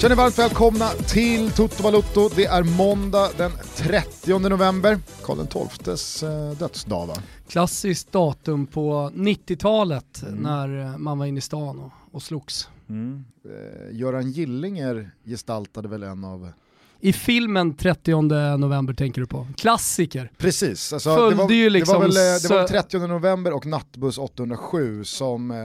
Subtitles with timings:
[0.00, 2.28] Känner varmt välkomna till Toto Balutto.
[2.36, 7.14] Det är måndag den 30 november, Karl XIIs eh, dödsdag va?
[7.48, 10.34] Klassiskt datum på 90-talet mm.
[10.34, 12.68] när eh, man var inne i stan och, och slogs.
[12.88, 13.24] Mm.
[13.44, 16.52] Eh, Göran Gillinger gestaltade väl en av
[17.00, 18.22] i filmen 30
[18.56, 19.46] november tänker du på?
[19.56, 20.30] Klassiker.
[20.38, 25.04] Precis, alltså, det, var, liksom det, var väl, det var 30 november och Nattbuss 807
[25.04, 25.56] som eh,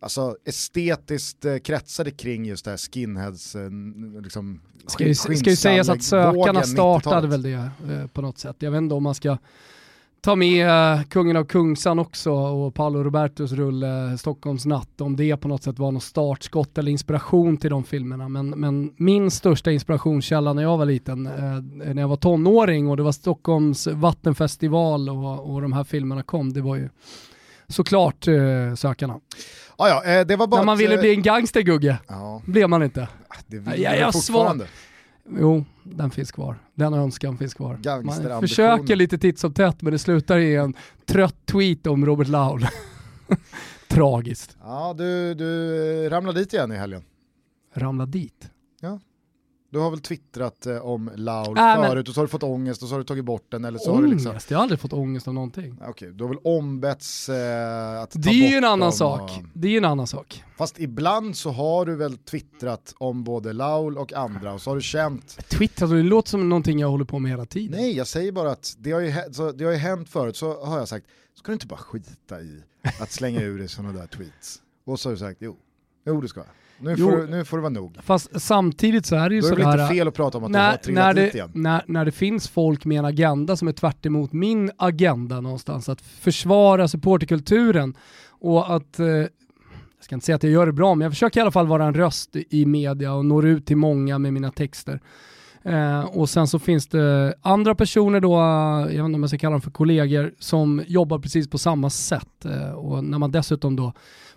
[0.00, 3.70] alltså, estetiskt eh, kretsade kring just det här skinheads, eh,
[4.22, 8.56] liksom, Ska ju, ska ju sägas att sökarna startade väl det eh, på något sätt.
[8.58, 9.38] Jag vet inte om man ska
[10.20, 15.36] ta med uh, Kungen av Kungsan också och Paolo Robertos rulle Stockholms natt, om det
[15.36, 18.28] på något sätt var något startskott eller inspiration till de filmerna.
[18.28, 21.60] Men, men min största inspirationskälla när jag var liten, uh,
[21.94, 26.52] när jag var tonåring och det var Stockholms vattenfestival och, och de här filmerna kom,
[26.52, 26.88] det var ju
[27.68, 29.20] såklart uh, Sökarna.
[29.76, 32.42] Ah, ja, det var bara när man ville bli en gangster Gugge, ja.
[32.46, 33.08] blev man inte.
[33.46, 34.64] Det vill jag, jag fortfarande.
[34.64, 35.38] Svar.
[35.40, 36.58] Jo, den finns kvar.
[36.74, 38.02] Den önskan finns kvar.
[38.02, 40.74] Man försöker lite titt som tätt men det slutar i en
[41.06, 42.66] trött tweet om Robert Laul.
[43.88, 44.56] Tragiskt.
[44.60, 47.02] Ja, du, du ramlade dit igen i helgen.
[47.74, 48.50] Ramlade dit?
[49.70, 51.98] Du har väl twittrat eh, om Laul äh, förut men...
[51.98, 53.90] och så har du fått ångest och så har du tagit bort den eller så
[53.90, 53.96] ångest?
[53.96, 54.34] har du liksom...
[54.48, 55.72] Jag har aldrig fått ångest av någonting.
[55.74, 59.20] Okej, okay, du har väl ombetts eh, att ta Det är ju en annan sak.
[59.20, 59.44] Och...
[59.54, 60.44] Det är ju en annan sak.
[60.56, 64.76] Fast ibland så har du väl twittrat om både Laul och andra och så har
[64.76, 65.48] du känt...
[65.48, 65.90] Twittrat?
[65.90, 67.80] Det låter som någonting jag håller på med hela tiden.
[67.80, 70.64] Nej, jag säger bara att det har ju, så, det har ju hänt förut så
[70.64, 72.62] har jag sagt, ska du inte bara skita i
[73.00, 74.62] att slänga ur dig sådana där tweets?
[74.84, 75.56] Och så har du sagt, jo,
[76.06, 76.46] jo det ska jag.
[76.80, 77.96] Nu får, du, nu får det vara nog.
[78.02, 79.56] Fast samtidigt så är det ju sådär...
[79.56, 81.14] Då är det väl inte fel att prata om att när, du har trillat när
[81.14, 81.50] det, dit igen?
[81.54, 86.00] När, när det finns folk med en agenda som är tvärt min agenda någonstans, att
[86.00, 87.94] försvara supporterkulturen
[88.28, 89.00] och att...
[89.00, 91.50] Eh, jag ska inte säga att jag gör det bra, men jag försöker i alla
[91.50, 95.00] fall vara en röst i media och når ut till många med mina texter.
[95.62, 99.38] Eh, och sen så finns det andra personer då, jag vet inte om jag ska
[99.38, 102.44] kalla dem för kollegor, som jobbar precis på samma sätt.
[102.44, 103.92] Eh, och när man dessutom då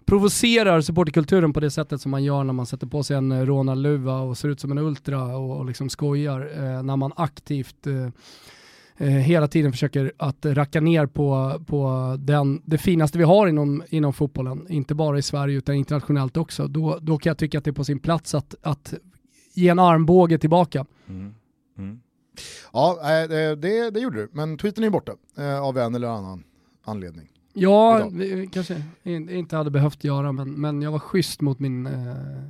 [0.05, 3.45] provocerar supporterkulturen på det sättet som man gör när man sätter på sig en eh,
[3.45, 6.51] rånarluva och ser ut som en ultra och, och liksom skojar.
[6.53, 8.07] Eh, när man aktivt eh,
[8.97, 13.83] eh, hela tiden försöker att racka ner på, på den, det finaste vi har inom,
[13.89, 17.63] inom fotbollen, inte bara i Sverige utan internationellt också, då, då kan jag tycka att
[17.63, 18.93] det är på sin plats att, att
[19.53, 20.85] ge en armbåge tillbaka.
[21.09, 21.35] Mm.
[21.77, 21.99] Mm.
[22.73, 26.43] Ja, eh, det, det, gjorde du, men tweeten är borta eh, av en eller annan
[26.83, 27.30] anledning.
[27.53, 31.91] Ja, vi kanske inte hade behövt göra, men, men jag var schysst mot min eh,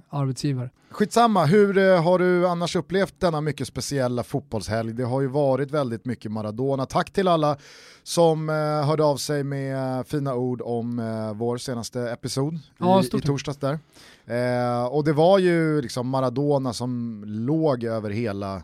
[0.09, 0.69] arbetsgivare.
[0.89, 4.94] Skitsamma, hur eh, har du annars upplevt denna mycket speciella fotbollshelg?
[4.94, 6.85] Det har ju varit väldigt mycket Maradona.
[6.85, 7.57] Tack till alla
[8.03, 8.56] som eh,
[8.88, 13.57] hörde av sig med fina ord om eh, vår senaste episod ja, i, i torsdags
[13.57, 13.79] där.
[14.25, 18.63] Eh, och det var ju liksom Maradona som låg över hela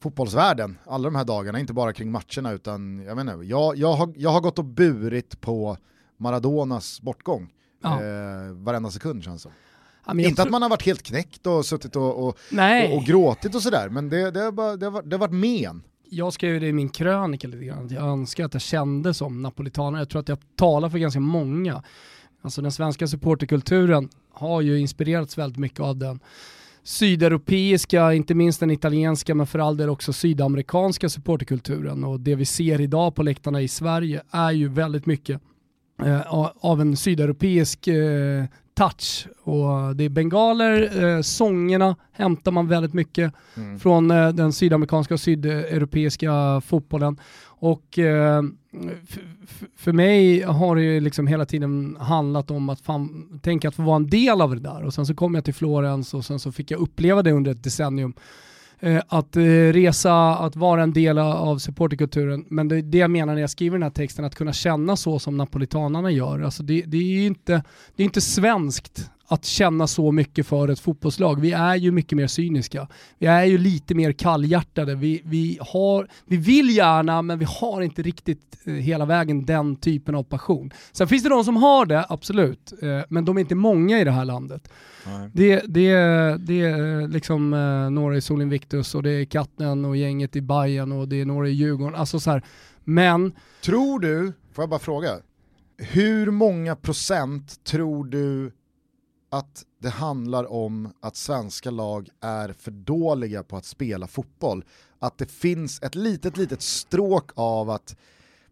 [0.00, 4.12] fotbollsvärlden alla de här dagarna, inte bara kring matcherna utan jag menar, jag, jag, har,
[4.16, 5.76] jag har gått och burit på
[6.16, 7.48] Maradonas bortgång
[7.82, 8.02] ja.
[8.02, 9.50] eh, varenda sekund känns det
[10.06, 13.54] ja, Inte att man har varit helt knäckt och suttit och, och, och, och gråtit
[13.54, 15.82] och sådär, men det, det, har bara, det, har, det har varit men.
[16.08, 20.00] Jag skrev det i min krönika lite grann, jag önskar att jag kände som napolitanare,
[20.00, 21.82] jag tror att jag talar för ganska många.
[22.42, 26.20] Alltså den svenska supporterkulturen har ju inspirerats väldigt mycket av den
[26.86, 32.04] sydeuropeiska, inte minst den italienska, men för all del också sydamerikanska supporterkulturen.
[32.04, 35.40] Och det vi ser idag på läktarna i Sverige är ju väldigt mycket
[36.02, 38.44] eh, av en sydeuropeisk eh,
[38.76, 39.26] touch.
[39.42, 43.80] Och det är bengaler, eh, sångerna hämtar man väldigt mycket mm.
[43.80, 47.20] från eh, den sydamerikanska och sydeuropeiska fotbollen.
[47.58, 48.42] Och eh,
[49.76, 53.96] för mig har det liksom hela tiden handlat om att fan, tänka att få vara
[53.96, 54.84] en del av det där.
[54.84, 57.50] Och sen så kom jag till Florens och sen så fick jag uppleva det under
[57.50, 58.14] ett decennium.
[58.80, 59.42] Eh, att eh,
[59.72, 62.44] resa, att vara en del av supporterkulturen.
[62.48, 65.18] Men det det jag menar när jag skriver den här texten, att kunna känna så
[65.18, 66.40] som napolitanarna gör.
[66.40, 67.62] Alltså det, det är ju inte,
[67.96, 71.40] det är inte svenskt att känna så mycket för ett fotbollslag.
[71.40, 72.88] Vi är ju mycket mer cyniska.
[73.18, 74.94] Vi är ju lite mer kallhjärtade.
[74.94, 79.76] Vi, vi, har, vi vill gärna, men vi har inte riktigt eh, hela vägen den
[79.76, 80.70] typen av passion.
[80.92, 84.04] Sen finns det de som har det, absolut, eh, men de är inte många i
[84.04, 84.68] det här landet.
[85.32, 85.92] Det, det,
[86.38, 90.92] det är liksom eh, några i Solinvictus och det är Katten och gänget i Bayern
[90.92, 91.94] och det är några i Djurgården.
[91.94, 92.42] Alltså så här.
[92.84, 93.32] Men...
[93.62, 95.10] Tror du, får jag bara fråga,
[95.78, 98.52] hur många procent tror du
[99.30, 104.64] att det handlar om att svenska lag är för dåliga på att spela fotboll.
[104.98, 107.96] Att det finns ett litet, litet stråk av att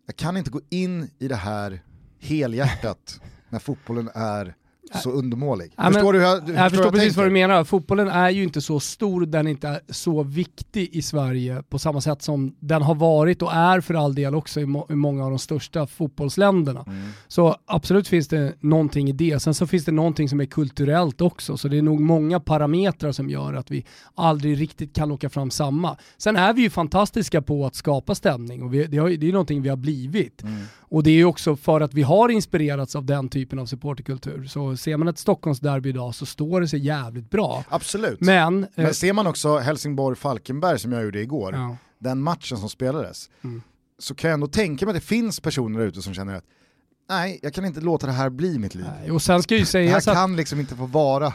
[0.06, 1.82] jag kan inte gå in i det här
[2.18, 4.54] helhjärtat när fotbollen är
[5.02, 5.72] så undermålig.
[5.76, 7.20] Ja, förstår men, du hur hur jag förstår jag precis tänker?
[7.20, 7.64] vad du menar.
[7.64, 12.00] Fotbollen är ju inte så stor, den är inte så viktig i Sverige på samma
[12.00, 15.24] sätt som den har varit och är för all del också i, må i många
[15.24, 16.84] av de största fotbollsländerna.
[16.86, 17.08] Mm.
[17.28, 19.42] Så absolut finns det någonting i det.
[19.42, 21.56] Sen så finns det någonting som är kulturellt också.
[21.56, 25.50] Så det är nog många parametrar som gör att vi aldrig riktigt kan åka fram
[25.50, 25.96] samma.
[26.18, 29.32] Sen är vi ju fantastiska på att skapa stämning och vi, det, har, det är
[29.32, 30.42] någonting vi har blivit.
[30.42, 30.62] Mm.
[30.94, 34.44] Och det är ju också för att vi har inspirerats av den typen av supporterkultur.
[34.44, 37.64] Så ser man ett Stockholmsderby idag så står det sig jävligt bra.
[37.68, 38.20] Absolut.
[38.20, 38.66] Men...
[38.74, 41.76] Men eh, ser man också Helsingborg-Falkenberg som jag gjorde igår, ja.
[41.98, 43.62] den matchen som spelades, Mm.
[43.98, 46.44] så kan jag ändå tänka mig att det finns personer ute som känner att
[47.08, 48.86] nej, jag kan inte låta det här bli mitt liv.
[49.00, 51.32] Nej, Och sen ska ju Det här att kan liksom inte få vara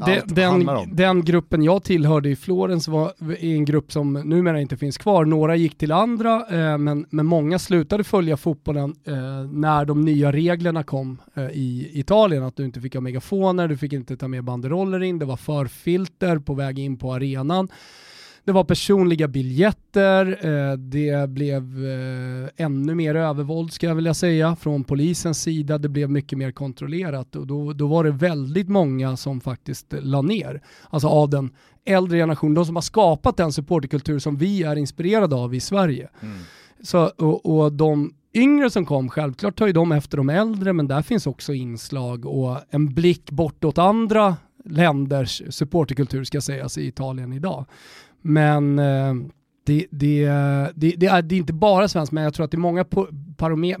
[0.00, 0.96] allt det handlar den, om.
[0.96, 5.24] den gruppen jag tillhörde i Florens var i en grupp som numera inte finns kvar.
[5.24, 9.14] Några gick till andra, eh, men, men många slutade följa fotbollen eh,
[9.52, 12.42] när de nya reglerna kom eh, i Italien.
[12.42, 15.36] Att du inte fick ha megafoner, du fick inte ta med banderoller in, det var
[15.36, 17.68] förfilter på väg in på arenan.
[18.46, 24.56] Det var personliga biljetter, eh, det blev eh, ännu mer övervåld ska jag vilja säga
[24.56, 25.78] från polisens sida.
[25.78, 30.22] Det blev mycket mer kontrollerat och då, då var det väldigt många som faktiskt la
[30.22, 30.62] ner.
[30.90, 31.50] Alltså av den
[31.84, 36.08] äldre generationen, de som har skapat den supporterkultur som vi är inspirerade av i Sverige.
[36.20, 36.36] Mm.
[36.82, 40.88] Så, och, och de yngre som kom, självklart tar ju de efter de äldre, men
[40.88, 47.32] där finns också inslag och en blick bortåt andra länders supporterkultur ska sägas i Italien
[47.32, 47.64] idag.
[48.26, 49.14] Men eh,
[49.64, 50.26] det, det,
[50.74, 52.84] det, det, är, det är inte bara svenskt, men jag tror att det är många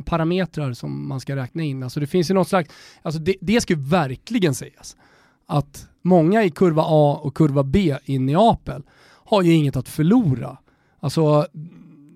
[0.04, 1.82] parametrar som man ska räkna in.
[1.82, 2.70] Alltså det finns ju något slags,
[3.02, 4.96] alltså det, det ska ju verkligen sägas,
[5.46, 10.58] att många i kurva A och kurva B i Neapel har ju inget att förlora.
[11.00, 11.46] Alltså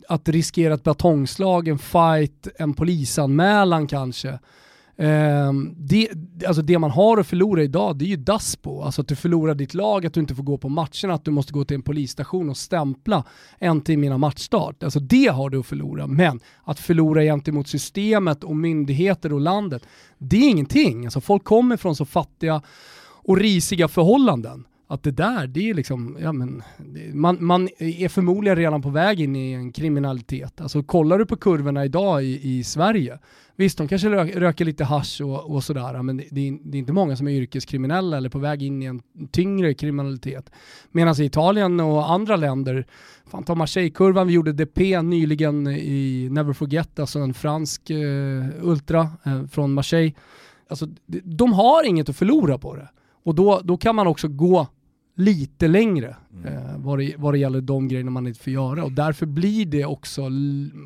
[0.08, 4.38] att riskera ett batongslag, en fight, en polisanmälan kanske.
[5.00, 6.08] Ehm, det,
[6.46, 8.82] alltså det man har att förlora idag det är ju Daspo.
[8.82, 11.30] Alltså att du förlorar ditt lag, att du inte får gå på matcherna, att du
[11.30, 13.24] måste gå till en polisstation och stämpla
[13.58, 14.82] en timme innan matchstart.
[14.82, 16.06] Alltså det har du att förlora.
[16.06, 19.82] Men att förlora gentemot systemet och myndigheter och landet,
[20.18, 21.04] det är ingenting.
[21.04, 22.62] Alltså folk kommer från så fattiga
[23.28, 24.64] och risiga förhållanden.
[24.90, 26.62] Att det där, det är liksom, ja men,
[27.12, 30.60] man, man är förmodligen redan på väg in i en kriminalitet.
[30.60, 33.18] Alltså kollar du på kurvorna idag i, i Sverige,
[33.56, 36.76] visst de kanske rö, röker lite hasch och, och sådär, men det, det, är, det
[36.76, 39.00] är inte många som är yrkeskriminella eller på väg in i en
[39.30, 40.50] tyngre kriminalitet.
[40.90, 42.86] Medan i Italien och andra länder,
[43.30, 49.08] fan ta Marseille-kurvan, vi gjorde DP nyligen i Never Forget, alltså en fransk eh, ultra
[49.24, 50.12] eh, från Marseille.
[50.68, 52.88] Alltså, de- de har inget att förlora på det.
[53.24, 54.66] Och då, då kan man också gå
[55.18, 58.84] lite längre eh, vad, det, vad det gäller de grejerna man inte får göra.
[58.84, 60.28] Och därför blir det också,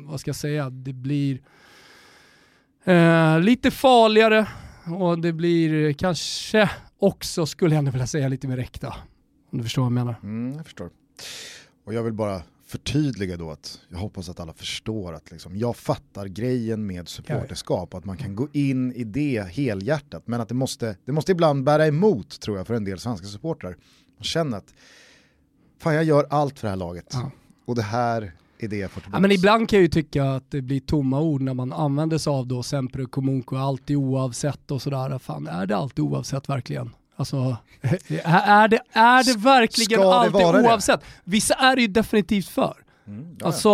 [0.05, 1.41] vad ska jag säga, det blir
[2.83, 4.47] eh, lite farligare
[4.85, 6.69] och det blir kanske
[6.99, 8.95] också, skulle jag vilja säga, lite mer äkta.
[9.51, 10.15] Om du förstår vad jag menar.
[10.23, 10.89] Mm, jag förstår.
[11.85, 15.75] Och jag vill bara förtydliga då att jag hoppas att alla förstår att liksom, jag
[15.75, 20.55] fattar grejen med supporterskap, att man kan gå in i det helhjärtat, men att det
[20.55, 23.77] måste, det måste ibland bära emot tror jag för en del svenska supportrar.
[24.23, 24.73] Man känner att
[25.79, 27.31] fan jag gör allt för det här laget Ja.
[27.65, 29.21] och det här är det jag får Ja, tillbaka.
[29.21, 32.31] men ibland kan jag ju tycka att det blir tomma ord när man använder sig
[32.31, 35.19] av då sempre comunque, alltid oavsett och sådär.
[35.19, 36.89] Fan, är det alltid oavsett verkligen?
[37.15, 40.67] Alltså, är det, är det verkligen Ska alltid vara det?
[40.69, 41.01] oavsett?
[41.23, 42.77] Vissa är det ju definitivt för.
[43.07, 43.45] Mm, ja, ja.
[43.45, 43.69] Alltså,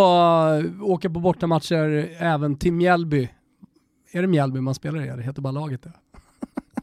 [0.82, 3.28] åka på bortamatcher även till Mjällby.
[4.12, 5.16] Är det Mjällby man spelar i?
[5.16, 5.92] Det heter bara laget det.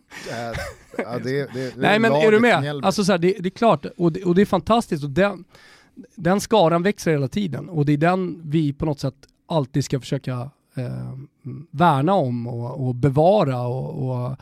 [0.30, 2.62] Äh, ja, det, det, Nej men är du med?
[2.62, 2.86] Mjällby.
[2.86, 5.44] Alltså så här, det, det är klart, och det, och det är fantastiskt och den,
[6.16, 9.16] den skaran växer hela tiden och det är den vi på något sätt
[9.48, 11.18] alltid ska försöka eh,
[11.72, 14.38] värna om och, och bevara och, och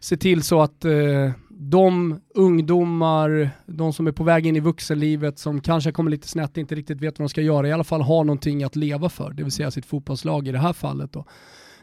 [0.00, 5.38] se till så att eh, de ungdomar, de som är på väg in i vuxenlivet
[5.38, 8.02] som kanske kommer lite snett, inte riktigt vet vad de ska göra, i alla fall
[8.02, 11.24] har någonting att leva för, det vill säga sitt fotbollslag i det här fallet då.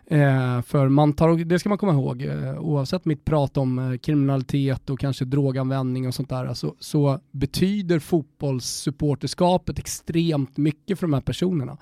[0.09, 3.97] Eh, för man tar, det ska man komma ihåg, eh, oavsett mitt prat om eh,
[3.97, 11.13] kriminalitet och kanske droganvändning och sånt där, så, så betyder fotbollssupporterskapet extremt mycket för de
[11.13, 11.77] här personerna.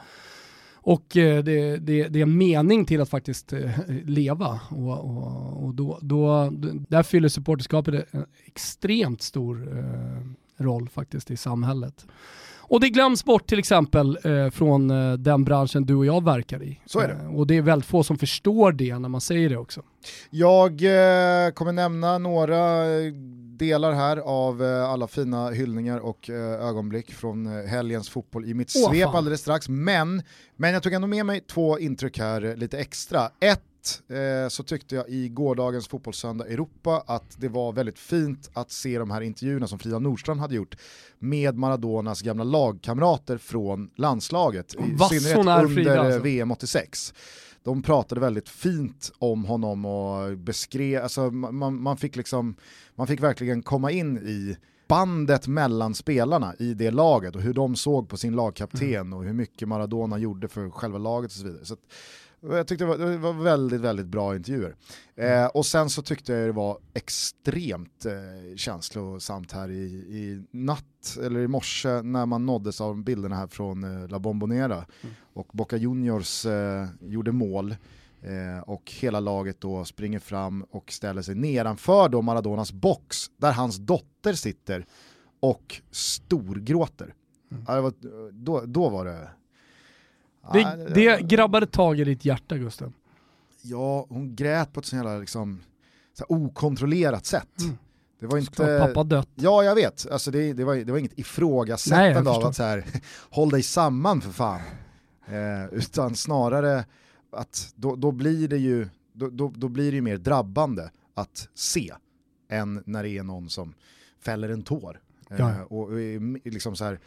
[0.75, 3.71] Och eh, det, det, det är en mening till att faktiskt eh,
[4.05, 4.59] leva.
[4.69, 6.49] Och, och, och då, då,
[6.89, 9.67] där fyller supporterskapet en extremt stor
[10.57, 12.05] roll faktiskt i samhället.
[12.67, 16.63] Och det glöms bort till exempel eh, från eh, den branschen du och jag verkar
[16.63, 16.79] i.
[16.85, 17.13] Så är det.
[17.13, 19.81] Eh, och det är väldigt få som förstår det när man säger det också.
[20.29, 23.11] Jag eh, kommer nämna några eh,
[23.57, 28.91] delar här av eh, alla fina hyllningar och ögonblick från helgens fotboll i mitt Åh,
[28.91, 29.15] svep fan.
[29.15, 29.69] alldeles strax.
[29.69, 30.21] Men,
[30.55, 33.29] men jag tog ändå med mig två intryck här lite extra.
[33.39, 33.63] Ett
[34.09, 38.99] eh, så tyckte jag i gårdagens Fotbollssöndag Europa att det var väldigt fint att se
[38.99, 40.75] de här intervjuerna som Frida Nordstrand hade gjort
[41.19, 46.19] med Maradonas gamla lagkamrater från landslaget, i synnerhet under Frida, alltså.
[46.19, 47.13] VM 86
[47.63, 52.55] de pratade väldigt fint om honom och beskrev, alltså man, man, fick liksom,
[52.95, 57.75] man fick verkligen komma in i bandet mellan spelarna i det laget och hur de
[57.75, 59.13] såg på sin lagkapten mm.
[59.13, 61.65] och hur mycket Maradona gjorde för själva laget och så vidare.
[61.65, 61.75] Så
[62.49, 64.75] jag tyckte det var, det var, väldigt, väldigt bra intervjuer.
[65.15, 65.43] Mm.
[65.43, 71.17] Eh, och sen så tyckte jag det var extremt eh, känslosamt här i, i natt,
[71.23, 74.75] eller i morse, när man nåddes av bilderna här från eh, La Bombonera.
[74.75, 75.15] Mm.
[75.33, 77.75] Och Boca Juniors eh, gjorde mål.
[78.21, 83.51] Eh, och hela laget då springer fram och ställer sig nedanför då Maradonas box där
[83.51, 84.85] hans dotter sitter
[85.39, 87.13] och storgråter.
[87.51, 87.63] Mm.
[87.67, 87.93] Ja, var,
[88.31, 89.29] då, då var det...
[90.53, 92.93] Det, det grabbade tag i ditt hjärta Gusten.
[93.61, 95.61] Ja, hon grät på ett sånt jävla liksom,
[96.13, 97.61] så okontrollerat sätt.
[97.61, 97.77] Mm.
[98.19, 98.79] Det var inte...
[98.79, 99.29] pappa dött.
[99.35, 100.11] Ja, jag vet.
[100.11, 102.85] Alltså det, det, var, det var inget ifrågasättande Nej, av att så här,
[103.29, 104.61] håll dig samman för fan.
[105.27, 106.85] Eh, utan snarare
[107.31, 111.49] att då, då blir det ju då, då, då, blir det ju mer drabbande att
[111.53, 111.93] se
[112.49, 113.73] än när det är någon som
[114.19, 114.99] fäller en tår.
[115.29, 115.97] Eh, och, och
[116.43, 116.99] liksom så här,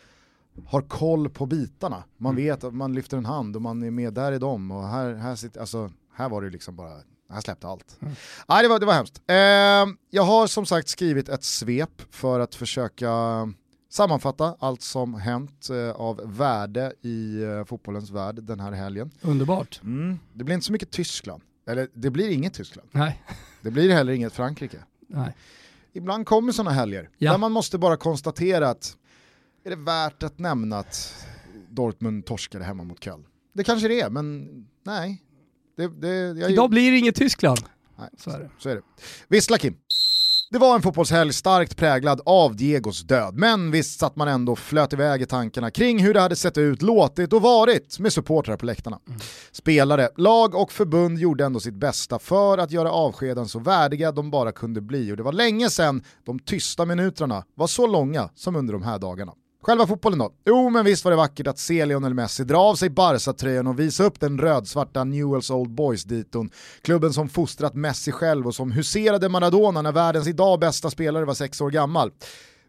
[0.66, 2.04] har koll på bitarna.
[2.16, 2.44] Man mm.
[2.44, 5.14] vet att man lyfter en hand och man är med där i dem och här,
[5.14, 6.92] här, sitter, alltså, här var det liksom bara,
[7.30, 7.96] här släppte allt.
[8.00, 8.14] Mm.
[8.48, 9.22] Nej, det, var, det var hemskt.
[9.26, 9.34] Eh,
[10.10, 13.12] jag har som sagt skrivit ett svep för att försöka
[13.90, 19.10] sammanfatta allt som hänt eh, av värde i eh, fotbollens värld den här helgen.
[19.20, 19.80] Underbart.
[19.82, 20.18] Mm.
[20.32, 22.88] Det blir inte så mycket Tyskland, eller det blir inget Tyskland.
[22.92, 23.22] Nej.
[23.62, 24.78] Det blir heller inget Frankrike.
[25.06, 25.36] Nej.
[25.92, 27.30] Ibland kommer sådana helger ja.
[27.30, 28.96] där man måste bara konstatera att
[29.64, 31.24] är det värt att nämna att
[31.70, 33.24] Dortmund torskade hemma mot Köln?
[33.54, 34.48] Det kanske det är, men
[34.86, 35.22] nej.
[35.76, 36.50] Det, det, jag...
[36.50, 37.60] Idag blir det inget Tyskland.
[37.98, 38.50] Nej, så är det.
[38.58, 38.82] Så är det.
[39.28, 39.76] Vissla Kim.
[40.50, 44.92] Det var en fotbollshelg starkt präglad av Diegos död, men visst satt man ändå flöt
[44.92, 48.66] iväg i tankarna kring hur det hade sett ut, låtit och varit med supportrar på
[48.66, 49.00] läktarna.
[49.06, 49.20] Mm.
[49.52, 54.30] Spelare, lag och förbund gjorde ändå sitt bästa för att göra avskeden så värdiga de
[54.30, 58.56] bara kunde bli och det var länge sedan de tysta minuterna var så långa som
[58.56, 59.32] under de här dagarna.
[59.62, 60.32] Själva fotbollen då?
[60.46, 63.78] Jo, men visst var det vackert att se Lionel Messi dra av sig Barca-tröjan och
[63.78, 66.50] visa upp den rödsvarta Newells Old Boys-diton.
[66.82, 71.34] Klubben som fostrat Messi själv och som huserade Maradona när världens idag bästa spelare var
[71.34, 72.10] sex år gammal.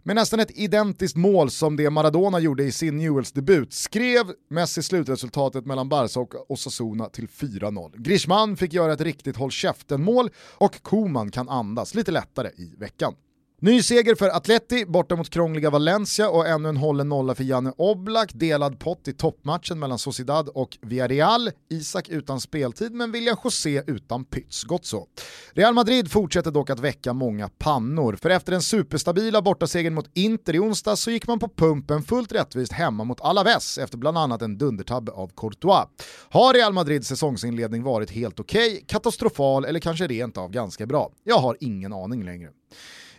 [0.03, 5.65] Med nästan ett identiskt mål som det Maradona gjorde i sin Newells-debut skrev Messi slutresultatet
[5.65, 7.93] mellan Barca och Osasuna till 4-0.
[7.97, 13.13] Griezmann fick göra ett riktigt håll käften-mål och Koman kan andas lite lättare i veckan.
[13.61, 17.73] Ny seger för Atleti borta mot krångliga Valencia och ännu en hållen nolla för Janne
[17.77, 18.31] Oblak.
[18.33, 21.51] Delad pott i toppmatchen mellan Sociedad och Villarreal.
[21.69, 24.63] Isak utan speltid men William José utan pyts.
[24.63, 25.07] Gott så.
[25.53, 28.15] Real Madrid fortsätter dock att väcka många pannor.
[28.21, 32.31] För efter den superstabila bortasegern mot Inter i onsdag så gick man på pumpen fullt
[32.31, 35.87] rättvist hemma mot Alaves efter bland annat en dundertabbe av Courtois.
[36.29, 41.11] Har Real Madrids säsongsinledning varit helt okej, okay, katastrofal eller kanske rent av ganska bra?
[41.23, 42.49] Jag har ingen aning längre.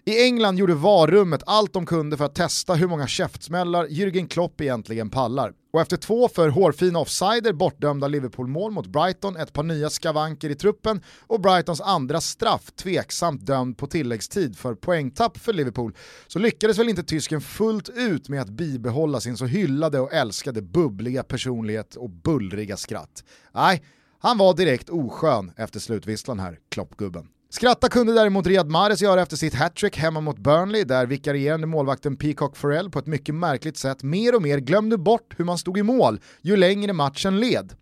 [0.04, 4.60] I England gjorde varummet allt de kunde för att testa hur många käftsmällar Jürgen Klopp
[4.60, 5.52] egentligen pallar.
[5.72, 10.54] Och efter två för hårfina offsider bortdömda Liverpool-mål mot Brighton, ett par nya skavanker i
[10.54, 15.94] truppen och Brightons andra straff tveksamt dömd på tilläggstid för poängtapp för Liverpool
[16.26, 20.62] så lyckades väl inte tysken fullt ut med att bibehålla sin så hyllade och älskade
[20.62, 23.24] bubbliga personlighet och bullriga skratt.
[23.54, 23.82] Nej,
[24.18, 27.28] han var direkt oskön efter slutvisslan här, Kloppgubben.
[27.52, 32.16] Skratta kunde däremot Riyad Mahrez göra efter sitt hattrick hemma mot Burnley där vikarierande målvakten
[32.16, 35.78] Peacock Farrell på ett mycket märkligt sätt mer och mer glömde bort hur man stod
[35.78, 37.72] i mål ju längre matchen led.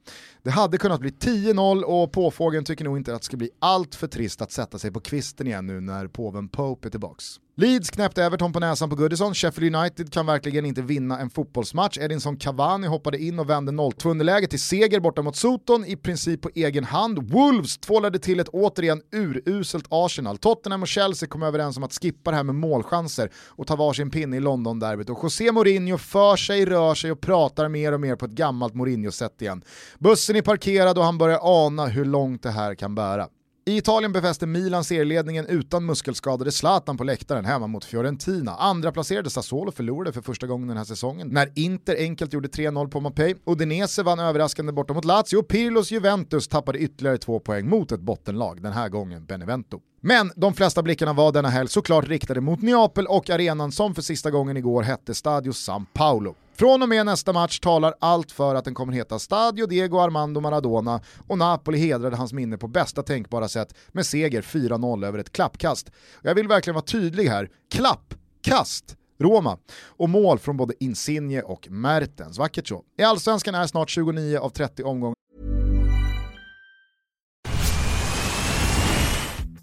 [0.49, 3.95] Det hade kunnat bli 10-0 och påfågeln tycker nog inte att det ska bli allt
[3.95, 7.41] för trist att sätta sig på kvisten igen nu när påven Pope är tillbaks.
[7.61, 11.99] Leeds knäppte Everton på näsan på Goodison, Sheffield United kan verkligen inte vinna en fotbollsmatch,
[11.99, 16.51] Edinson Cavani hoppade in och vände 0-2 till seger borta mot Soton, i princip på
[16.55, 17.31] egen hand.
[17.33, 20.39] Wolves tvålade till ett återigen uruselt Arsenal.
[20.39, 24.11] Tottenham och Chelsea kom överens om att skippa det här med målchanser och ta varsin
[24.11, 28.17] pinne i London-derbyt och José Mourinho för sig, rör sig och pratar mer och mer
[28.17, 29.63] på ett gammalt Mourinho-sätt igen.
[29.99, 33.29] Bussen är parkerad och han börjar ana hur långt det här kan bära.
[33.69, 38.57] I Italien befäste Milan serieledningen utan muskelskadade Zlatan på läktaren hemma mot Fiorentina.
[38.57, 42.89] Andra placerade Sassuolo förlorade för första gången den här säsongen när Inter enkelt gjorde 3-0
[42.91, 43.35] på Mapei.
[43.47, 48.01] Udinese vann överraskande borta mot Lazio och Pirlos Juventus tappade ytterligare två poäng mot ett
[48.01, 49.81] bottenlag, den här gången Benevento.
[50.01, 54.03] Men de flesta blickarna var denna helg såklart riktade mot Neapel och arenan som för
[54.03, 56.35] sista gången igår hette Stadio San Paolo.
[56.59, 60.41] Från och med nästa match talar allt för att den kommer heta Stadio Diego Armando
[60.41, 65.33] Maradona och Napoli hedrade hans minne på bästa tänkbara sätt med seger 4-0 över ett
[65.33, 65.91] klappkast.
[66.23, 68.97] Jag vill verkligen vara tydlig här, klappkast!
[69.21, 69.59] Roma.
[69.87, 72.39] Och mål från både Insigne och Mertens.
[72.39, 72.83] Vackert så.
[72.99, 75.15] I Allsvenskan är snart 29 av 30 omgångar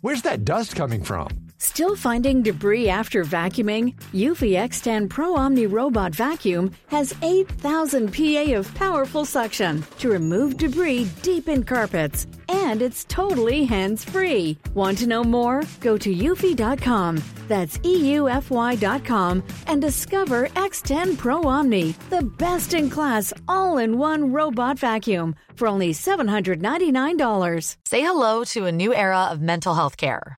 [0.01, 1.44] Where's that dust coming from?
[1.57, 3.95] Still finding debris after vacuuming?
[4.13, 11.07] Eufy X10 Pro Omni Robot Vacuum has 8,000 PA of powerful suction to remove debris
[11.21, 12.27] deep in carpets.
[12.49, 14.57] And it's totally hands free.
[14.73, 15.63] Want to know more?
[15.79, 17.23] Go to eufy.com.
[17.47, 24.79] That's EUFY.com and discover X10 Pro Omni, the best in class all in one robot
[24.79, 27.77] vacuum for only $799.
[27.85, 30.37] Say hello to a new era of mental health care.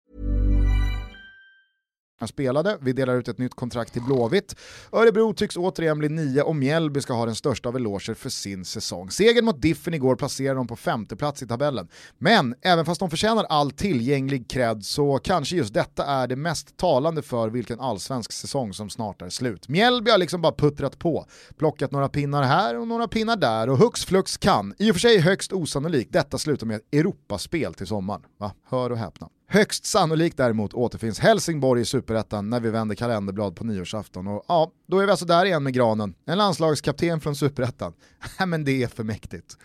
[2.21, 2.77] Han spelade.
[2.81, 4.55] Vi delar ut ett nytt kontrakt till Blåvitt.
[4.91, 8.65] Örebro tycks återigen bli nia och Mjällby ska ha den största av eloger för sin
[8.65, 9.11] säsong.
[9.11, 11.87] Segern mot Diffen igår placerar dem på femte plats i tabellen.
[12.17, 16.77] Men även fast de förtjänar all tillgänglig cred så kanske just detta är det mest
[16.77, 19.67] talande för vilken allsvensk säsong som snart är slut.
[19.67, 21.25] Mjällby har liksom bara puttrat på,
[21.57, 24.99] plockat några pinnar här och några pinnar där och hux flux kan, i och för
[24.99, 28.21] sig högst osannolikt, detta sluta med ett Europaspel till sommaren.
[28.37, 28.51] Va?
[28.69, 29.29] Hör och häpna.
[29.53, 34.27] Högst sannolikt däremot återfinns Helsingborg i superettan när vi vänder kalenderblad på nyårsafton.
[34.27, 36.13] Och ja, då är vi alltså där igen med granen.
[36.25, 37.93] En landslagskapten från superettan.
[38.47, 39.57] men det är för mäktigt.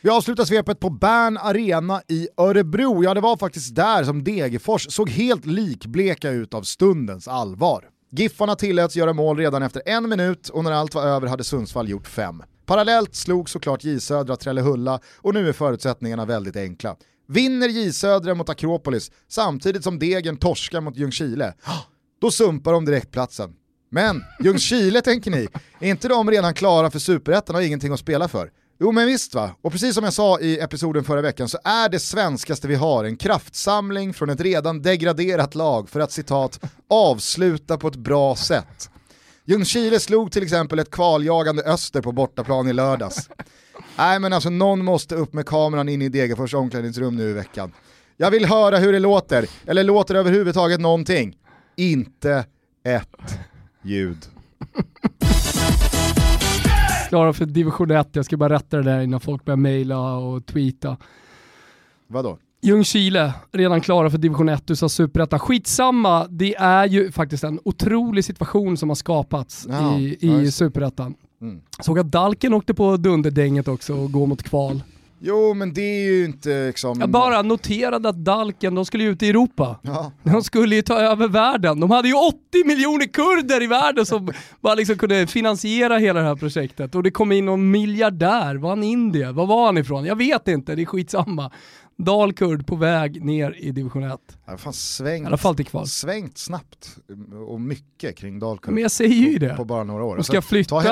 [0.00, 3.04] Vi avslutar svepet på Bern Arena i Örebro.
[3.04, 7.84] Ja, det var faktiskt där som Degerfors såg helt likbleka ut av stundens allvar.
[8.10, 11.88] Giffarna tilläts göra mål redan efter en minut och när allt var över hade Sundsvall
[11.88, 12.42] gjort fem.
[12.66, 16.96] Parallellt slog såklart J Södra Trellehulla och nu är förutsättningarna väldigt enkla.
[17.28, 21.54] Vinner J Södra mot Akropolis samtidigt som Degen torskar mot Ljungskile,
[22.20, 23.54] då sumpar de direktplatsen.
[23.90, 25.48] Men Ljungskile tänker ni,
[25.80, 28.50] är inte de redan klara för superettan och ingenting att spela för?
[28.80, 31.88] Jo men visst va, och precis som jag sa i episoden förra veckan så är
[31.88, 37.78] det svenskaste vi har en kraftsamling från ett redan degraderat lag för att citat avsluta
[37.78, 38.90] på ett bra sätt.
[39.44, 43.28] Ljungskile slog till exempel ett kvaljagande Öster på bortaplan i lördags.
[43.98, 47.72] Nej men alltså någon måste upp med kameran in i Degerfors omklädningsrum nu i veckan.
[48.16, 51.36] Jag vill höra hur det låter, eller låter det överhuvudtaget någonting?
[51.76, 52.44] Inte
[52.84, 53.38] ett
[53.82, 54.18] ljud.
[57.08, 60.46] Klara för division 1, jag ska bara rätta det där innan folk börjar mejla och
[60.46, 60.96] tweeta.
[62.06, 62.38] Vadå?
[62.62, 65.38] Ljungskile, redan klara för division 1, du sa superetta.
[65.38, 71.14] Skitsamma, det är ju faktiskt en otrolig situation som har skapats Ja, i, i superettan.
[71.40, 71.60] Mm.
[71.80, 74.82] Såg att Dalken åkte på dunderdänget också och går mot kval.
[75.20, 77.00] Jo men det är ju inte liksom...
[77.00, 79.80] Jag bara noterade att Dalken, de skulle ju ut i Europa.
[79.82, 80.12] Ja.
[80.22, 81.80] De skulle ju ta över världen.
[81.80, 86.26] De hade ju 80 miljoner kurder i världen som bara liksom kunde finansiera hela det
[86.26, 86.94] här projektet.
[86.94, 89.32] Och det kom in någon miljardär, var han indier?
[89.32, 90.04] Var var han ifrån?
[90.04, 91.50] Jag vet inte, det är skitsamma.
[91.98, 94.20] Dalkurd på väg ner i division 1.
[94.46, 95.86] Ja, fan svängt, I alla fall till kval.
[95.86, 96.96] svängt snabbt
[97.48, 98.74] och mycket kring Dalkurd.
[98.74, 99.54] Men jag säger ju det.
[99.56, 100.16] På, bara några år.
[100.16, 100.88] De ska flytta, det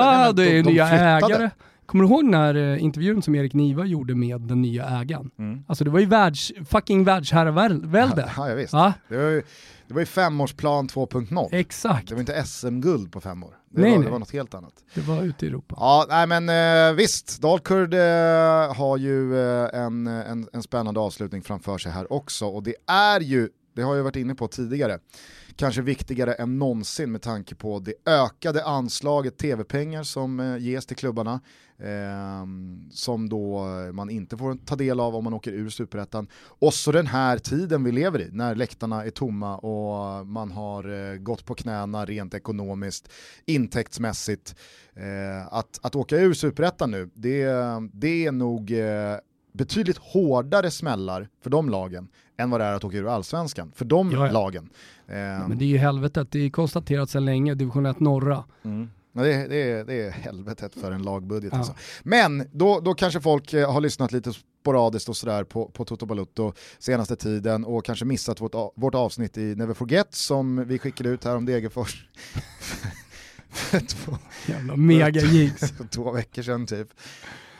[0.50, 1.34] är de nya flyttade.
[1.34, 1.50] ägare.
[1.86, 5.30] Kommer du ihåg den här eh, intervjun som Erik Niva gjorde med den nya ägaren?
[5.38, 5.64] Mm.
[5.66, 8.30] Alltså det var ju världs, fucking världsherravälde.
[8.36, 8.72] Ja, ja, visst.
[8.72, 9.42] Ja, Det var ju,
[9.88, 11.48] det var ju femårsplan 2.0.
[11.52, 12.08] exakt.
[12.08, 13.55] Det var inte SM-guld på fem år.
[13.70, 14.06] Det, Nej, var, nej.
[14.06, 14.84] det var något helt annat.
[14.94, 15.74] Det var ute i Europa.
[15.78, 21.42] Ja, nej men eh, visst, Dalkurd eh, har ju eh, en, en, en spännande avslutning
[21.42, 24.98] framför sig här också och det är ju, det har jag varit inne på tidigare,
[25.56, 31.40] kanske viktigare än någonsin med tanke på det ökade anslaget tv-pengar som ges till klubbarna,
[31.78, 32.46] eh,
[32.90, 36.26] som då man inte får ta del av om man åker ur superettan.
[36.44, 41.12] Och så den här tiden vi lever i, när läktarna är tomma och man har
[41.12, 43.12] eh, gått på knäna rent ekonomiskt,
[43.46, 44.54] intäktsmässigt.
[44.94, 47.46] Eh, att, att åka ur superettan nu, det,
[47.92, 49.16] det är nog eh,
[49.52, 52.08] betydligt hårdare smällar för de lagen
[52.38, 54.32] än vad det är att åka ur allsvenskan för de Ja, ja.
[54.32, 54.68] lagen.
[55.06, 55.14] Eh,
[55.48, 58.44] men det är ju helvetet, det är konstaterat sedan länge, division 1 norra.
[58.64, 58.90] Mm.
[59.22, 61.52] Det, är, det, det är helvetet för en lagbudget.
[61.52, 61.58] Ja.
[61.58, 61.74] Alltså.
[62.02, 66.06] Men då, då kanske folk eh, har lyssnat lite sporadiskt och sådär på, på Toto
[66.06, 71.08] Balutto senaste tiden och kanske missat vårt, vårt avsnitt i Never Forget som vi skickade
[71.08, 72.06] ut här om Degerfors
[73.88, 75.20] två, Jävla mega
[75.90, 76.88] två veckor sedan typ.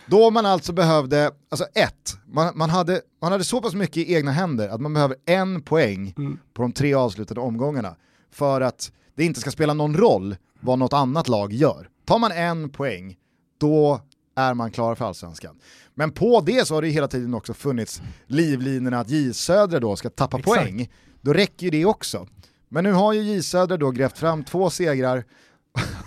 [0.06, 4.14] Då man alltså behövde, alltså ett, man, man, hade, man hade så pass mycket i
[4.14, 6.38] egna händer att man behöver en poäng Mm.
[6.54, 7.96] på de tre avslutade omgångarna
[8.30, 11.88] för att det inte ska spela någon roll vad något annat lag gör.
[12.04, 13.16] Tar man en poäng,
[13.58, 14.00] då
[14.36, 15.58] är man klar för allsvenskan.
[15.94, 19.96] Men på det så har det hela tiden också funnits livlinorna att J Södra då
[19.96, 20.60] ska tappa Exakt.
[20.60, 20.90] poäng.
[21.20, 22.26] Då räcker ju det också.
[22.68, 25.24] Men nu har ju J Södra då grävt fram två segrar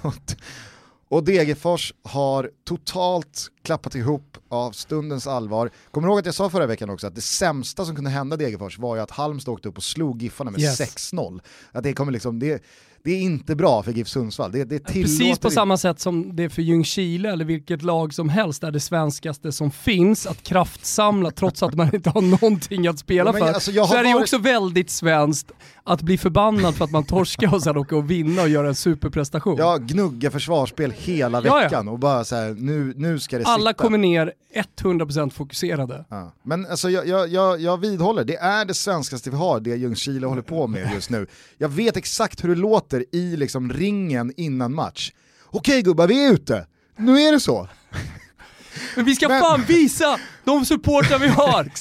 [1.10, 5.72] och Degerfors har totalt klappat ihop av stundens allvar.
[5.92, 8.38] Kommer du ihåg att jag sa förra veckan också att det sämsta som kunde hända
[8.38, 10.80] Degerfors var ju att Halmstad åkte upp och slog Giffarna med Yes.
[11.14, 11.40] 6-0.
[11.72, 12.64] Att det, kommer liksom, det,
[13.04, 14.52] det är inte bra för GIF Sundsvall.
[14.52, 18.30] Det, det Precis på samma sätt som det är för Ljungskile eller vilket lag som
[18.30, 23.00] helst är det svenskaste som finns att kraftsamla trots att man inte har någonting att
[23.00, 23.54] spela Ja, men för.
[23.54, 25.52] alltså, så är det ju varit- också väldigt svenskt
[25.84, 28.76] att bli förbannad för att man torskar och sen åka och vinna och göra en
[28.76, 29.56] superprestation.
[29.58, 31.56] Ja, gnugga försvarsspel hela Ja, ja.
[31.64, 33.84] veckan och bara så här, nu, nu ska det Alla sitta.
[33.84, 34.34] kommer ner
[34.82, 36.06] 100% fokuserade.
[36.10, 36.34] Ja.
[36.44, 40.28] Men alltså, jag, jag, jag, jag vidhåller, det är det svenskaste vi har, det Ljungskile
[40.28, 41.28] håller på med just nu.
[41.58, 45.12] Jag vet exakt hur det låter i liksom ringen innan match.
[45.45, 46.65] Okej gubbar, vi är ute.
[46.97, 47.67] Nu är det så.
[48.95, 51.63] Men vi ska Men- fan visa de supportrar vi har!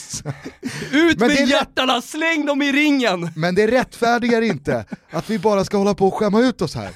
[0.92, 3.30] Ut med rätt- hjärtarna, släng dem i ringen!
[3.36, 6.90] Men det rättfärdigar inte att vi bara ska hålla på och skämma ut oss här.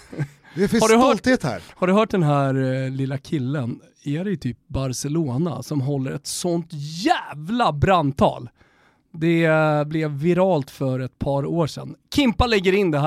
[0.55, 1.63] Det finns Har du hört- stolthet här.
[1.75, 6.27] Har du hört den här eh, lilla killen, är det typ Barcelona, som håller ett
[6.27, 6.69] sånt
[7.05, 8.49] jävla brandtal?
[9.13, 9.49] Det
[9.87, 11.97] blev viralt för par år sedan.
[12.15, 12.99] Kimpa lägger in det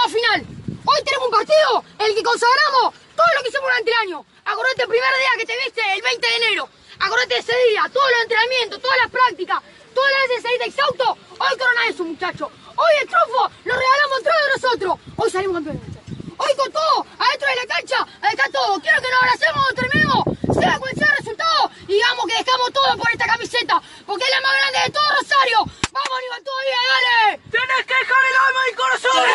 [0.00, 0.40] nueva final.
[0.88, 1.70] Hoy tenemos un partido
[2.04, 2.86] el que consagramos
[3.18, 4.18] todo lo que hicimos durante el año.
[4.44, 6.64] Acordate el primer día que te viste, el 20 de enero.
[7.00, 9.58] Acordate ese día, todos los entrenamientos, todas las prácticas,
[9.96, 11.06] todas las veces saliste exhausto.
[11.42, 12.48] Hoy corona eso, muchachos.
[12.80, 14.92] Hoy el trofeo lo regalamos de nosotros.
[15.20, 16.14] Hoy salimos campeones, muchachos.
[16.40, 17.98] Hoy con todo, adentro de la cancha,
[18.32, 18.72] está todo.
[18.80, 20.22] Quiero que nos abracemos, terminemos,
[20.54, 23.74] sea cual sea el resultado, y digamos que dejamos todo por esta camiseta,
[24.06, 25.58] porque es la más grande de todo Rosario.
[25.96, 27.16] Vamos, Aníbal, todavía, dale.
[27.52, 29.26] Tienes que dejar el alma y corazón.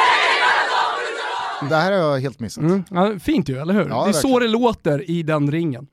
[1.69, 2.63] Det här har jag helt missat.
[2.63, 2.83] Mm.
[2.89, 3.89] Ja, fint ju, eller hur?
[3.89, 5.87] Ja, det är så det låter i den ringen.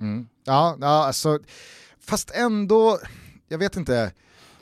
[0.45, 1.39] Ja, ja, alltså,
[2.07, 2.99] fast ändå,
[3.49, 4.13] jag vet inte.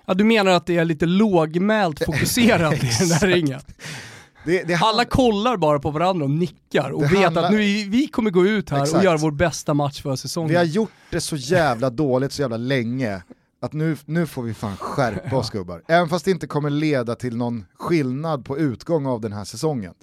[0.07, 3.61] Ja, du menar att det är lite lågmält fokuserat i den där ringen?
[4.45, 8.09] Det, det Alla kollar bara på varandra och nickar och vet handlar- att nu vi
[8.09, 9.05] kommer gå ut här och Exakt.
[9.05, 10.51] göra vår bästa match för säsongen.
[10.51, 13.23] Vi har gjort det så jävla dåligt så jävla länge
[13.63, 15.83] att nu, nu får vi fan skärpa oss gubbar.
[15.89, 19.95] Även fast det inte kommer leda till någon skillnad på utgång av den här säsongen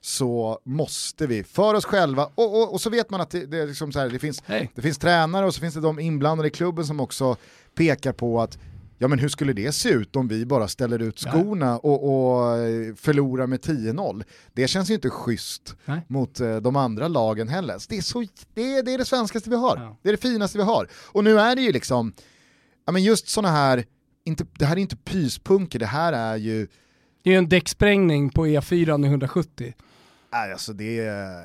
[0.00, 3.58] så måste vi, för oss själva, och, och, och så vet man att det, det,
[3.58, 4.70] är liksom så här, det, finns, Hej.
[4.74, 7.36] det finns tränare och så finns det de inblandade i klubben som också
[7.74, 8.58] pekar på att
[8.98, 12.56] ja men hur skulle det se ut om vi bara ställer ut skorna och, och
[12.58, 14.24] eh, förlorar med 10-0?
[14.52, 16.00] Det känns ju inte schysst Nej.
[16.08, 17.76] mot eh, de andra lagen heller.
[17.88, 19.76] Det, är så, det, är, det är det svenskaste vi har.
[19.76, 19.96] Ja.
[20.02, 20.88] Det är det finaste vi har.
[21.06, 22.12] Och nu är det ju liksom,
[22.86, 23.84] ja men just sådana här,
[24.24, 26.66] inte, det här är inte pyspunker, det här är ju,
[27.22, 29.74] Det är ju en däcksprängning på E4 i 170.
[30.32, 31.44] nej, alltså det är,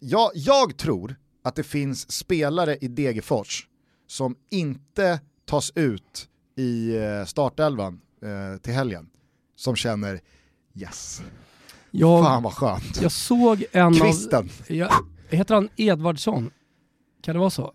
[0.00, 3.66] jag, jag tror att det finns spelare i Degerfors
[4.06, 9.08] som inte tas ut i eh, startelvan eh, till helgen,
[9.56, 10.20] som känner
[10.74, 11.22] yes,
[11.90, 13.02] Jag, fan vad skönt.
[13.02, 14.72] jag såg en Kvisten, av...
[14.76, 14.88] Jag,
[15.28, 16.50] heter han Edvardsson?
[17.22, 17.72] Kan det vara så?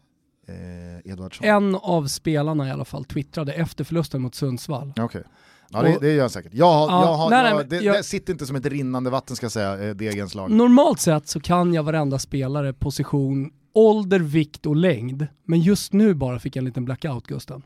[0.48, 1.48] eh, Edvardsson.
[1.48, 4.94] En av spelarna i alla fall twittrade efter förlusten mot Sundsvall.
[5.00, 5.24] Okej.
[5.70, 6.54] Ja det, det gör jag säkert.
[6.54, 8.66] Jag, har- Ja, jag, har- nej, nej, jag, det, jag- det sitter inte som ett
[8.66, 10.52] rinnande vatten ska jag säga, eh, Degens lag.
[10.52, 15.28] Normalt sett så kan jag varenda spelare, position, ålder, vikt och längd.
[15.46, 17.64] Men just nu bara fick jag en liten blackout Gusten.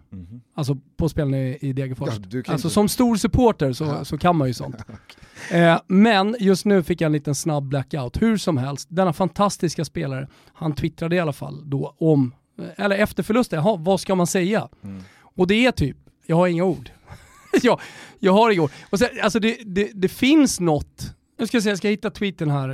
[0.56, 2.10] Alltså på spelarna i, i Degerfors.
[2.10, 4.76] Ja, alltså inte- som stor supporter så, så kan man ju sånt.
[5.52, 8.22] eh, men just nu fick jag en liten snabb blackout.
[8.22, 12.36] Hur som helst, denna fantastiska spelare, han twittrade i alla fall då om,
[12.76, 14.68] eller efter förlusten, jaha, vad ska man säga?
[14.84, 15.04] Mm.
[15.22, 16.90] Och det är typ, jag har inga ord.
[17.62, 17.80] jag,
[18.20, 18.72] jag har inga ord.
[18.90, 22.10] Och sen, alltså det, det, det finns något, nu ska jag säga, jag ska hitta
[22.10, 22.70] tweeten här.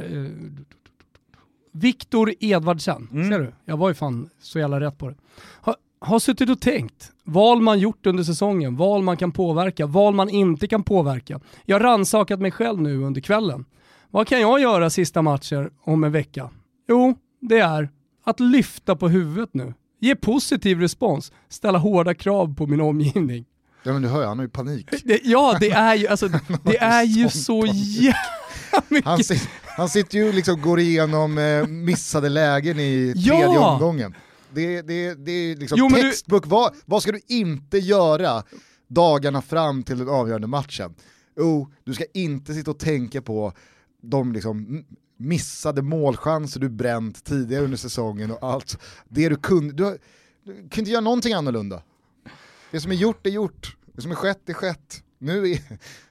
[1.79, 3.29] Viktor Edvardsen, Mm.
[3.29, 3.53] ser du?
[3.65, 5.15] Jag var ju fan så jävla rätt på det.
[5.61, 10.13] Har, har suttit och tänkt, val man gjort under säsongen, val man kan påverka, val
[10.13, 11.39] man inte kan påverka.
[11.65, 13.65] Jag har rannsakat mig själv nu under kvällen.
[14.11, 16.49] Vad kan jag göra sista matcher om en vecka?
[16.89, 17.89] Jo, det är
[18.25, 23.45] att lyfta på huvudet nu Ge positiv respons, ställa hårda krav på min omgivning.
[23.83, 24.89] Ja men du hör ju, han har ju panik.
[25.05, 26.27] Det, ja, det är ju, alltså,
[26.63, 28.17] det är ju så jävla.
[29.03, 33.33] Han, sit, han sitter ju och liksom går igenom eh, missade lägen i Ja!
[33.35, 34.15] tredje omgången.
[34.53, 38.43] Det, det, det är liksom Jo, men du- textbook, vad, vad ska du inte göra
[38.87, 40.95] dagarna fram till den avgörande matchen?
[41.39, 43.53] Jo, du ska inte sitta och tänka på
[44.01, 44.83] de liksom
[45.19, 48.79] missade målchanser du bränt tidigare under säsongen och allt.
[49.09, 49.97] Det du kunde, du,
[50.43, 51.81] du kunde inte göra någonting annorlunda.
[52.71, 55.03] Det som är gjort är gjort, det som är skett är skett.
[55.19, 55.59] Nu är,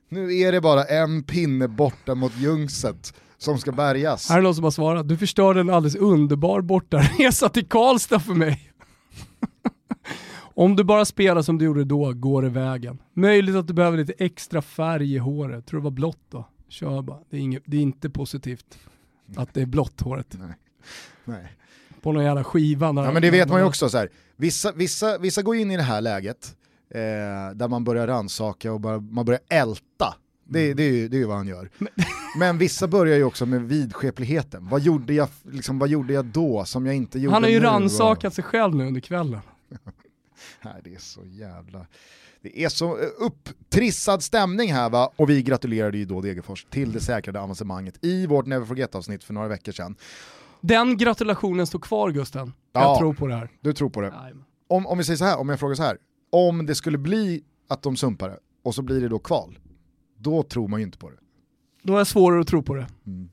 [0.09, 4.29] nu är det bara en pinne borta mot Ljungset som ska bärgas.
[4.29, 8.35] Här är någon som har svarat, du förstörde en alldeles underbar bortaresa till Karlstad för
[8.35, 8.73] mig.
[10.55, 12.99] Om du bara spelar som du gjorde då, går det vägen.
[13.13, 15.67] Möjligt att du behöver lite extra färg i håret.
[15.67, 16.49] Tror det var blått då?
[16.69, 17.19] Kör bara.
[17.31, 18.79] Det är, inget, det är inte positivt
[19.37, 20.37] att det är blått håret.
[21.25, 21.53] Nej.
[22.03, 22.87] På någon jävla skiva.
[22.87, 24.09] Ja men det vet man ju också, så här.
[24.37, 26.57] Vissa, vissa, vissa går in i det här läget
[26.91, 30.15] eh, där man börjar rannsaka och bara, man börjar älta.
[30.49, 31.71] Det, det, är ju, det är ju vad han gör.
[32.39, 34.69] Men vissa börjar ju också med vidskepligheten.
[34.69, 37.61] Vad gjorde jag, liksom, vad gjorde jag då som jag inte gjorde Han har ju
[37.61, 37.67] nu?
[37.67, 39.41] rannsakat sig själv nu under kvällen.
[40.63, 41.87] Nej, det är så jävla...
[42.43, 47.01] Det är så upptrissad stämning här va, och vi gratulerade ju då Degerfors till det
[47.01, 49.97] säkrade avancemanget i vårt Never Forget-avsnitt för några veckor sedan.
[50.61, 52.53] Den gratulationen står kvar Gusten.
[52.73, 52.81] Ja.
[52.81, 53.49] Jag tror på det här.
[53.61, 54.15] Du tror på det?
[54.69, 55.99] Om, om vi säger så här, om jag frågar så här,
[56.37, 59.59] om det skulle bli att de sumpar det och så blir det då kval,
[60.19, 61.17] då tror man ju inte på det.
[61.83, 62.87] Då är det svårare att tro på det.
[63.07, 63.31] Mm.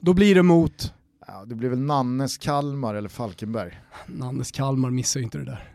[0.00, 0.94] Då blir det mot
[1.26, 3.80] Ja, det blir väl Nannes, Kalmar eller Falkenberg.
[4.06, 5.74] Nannes Kalmar missar ju inte det där.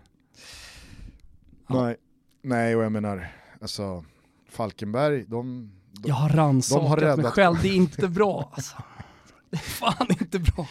[1.67, 1.95] Nej.
[2.41, 4.06] Nej, och jag menar, alltså
[4.49, 5.71] Falkenberg, de...
[5.91, 8.75] de Jag har rannsakat mig själv, det är inte bra alltså.
[9.49, 10.67] Det är fan inte bra.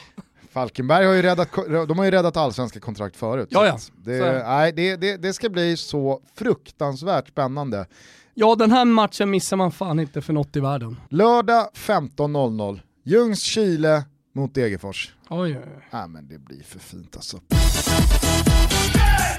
[0.57, 1.49] Falkenberg har ju räddat,
[1.89, 3.49] de har ju räddat allsvenska kontrakt förut.
[3.51, 3.79] Ja, ja.
[4.05, 7.87] Det, nej, det, det, det ska bli så fruktansvärt spännande.
[8.35, 10.97] Ja den här matchen missar man fan inte för något i världen.
[11.09, 15.15] Lördag 15.00, Ljungskile mot Degerfors.
[15.29, 15.89] Oj, oj, oj.
[15.91, 17.41] Nej men det blir för fint alltså.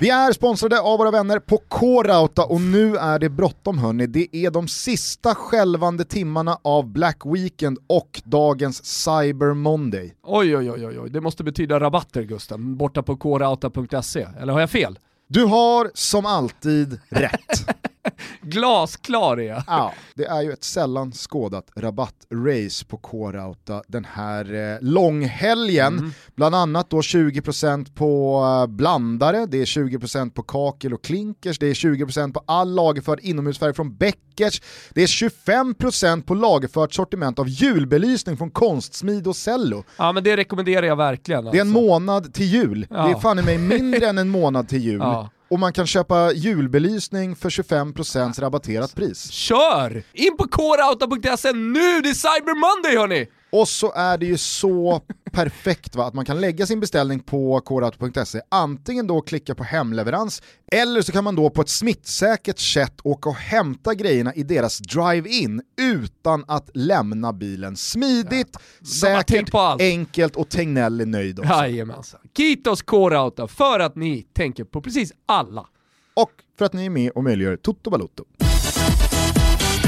[0.02, 4.08] Vi är sponsrade av våra vänner på K-Rauta och nu är det bråttom hörni.
[4.08, 10.14] Det är de sista skälvande timmarna av Black Weekend och dagens Cyber Monday.
[10.24, 14.28] Oj, oj, oj, oj, det måste betyda rabatter Gusten, borta på korauta.se.
[14.42, 15.00] Eller har jag fel?
[15.28, 17.70] Du har som alltid rätt.
[18.42, 19.64] Glasklar är jag.
[19.68, 26.14] Ja, det är ju ett sällan skådat rabattrace på K-Rauta den här eh, långhelgen.
[26.36, 31.68] Bland annat då 20% på eh, blandare, det är 20% på kakel och klinkers, det
[31.68, 34.62] är 20% på all lagerförd inomhusfärg från Beckers,
[34.94, 39.84] det är 25% på lagerfört sortiment av julbelysning från Konstsmid och Cello.
[39.98, 41.46] Ja men det rekommenderar jag verkligen.
[41.46, 41.82] Det är en alltså.
[41.82, 43.04] månad till jul, Ja.
[43.04, 45.00] det är fan i mig mindre än en månad till jul.
[45.00, 45.17] Ja.
[45.50, 49.32] Och man kan köpa julbelysning för 25% rabatterat pris.
[49.32, 50.04] Kör!
[50.14, 53.28] In på coreouta.se nu, det är Cyber Monday hörni!
[53.50, 57.62] Och så är det ju så perfekt va, att man kan lägga sin beställning på
[57.62, 62.94] kodauto.se, antingen då klicka på hemleverans, eller så kan man då på ett smittsäkert sätt
[63.04, 67.76] åka och hämta grejerna i deras drive-in utan att lämna bilen.
[67.76, 71.54] Smidigt, har säkert, enkelt och Tegnell är nöjd också.
[71.54, 72.20] Jajamensan.
[72.38, 75.66] Kitos Korauta för att ni tänker på precis alla.
[76.14, 78.24] Och för att ni är med och möjliggör Toto Balotto.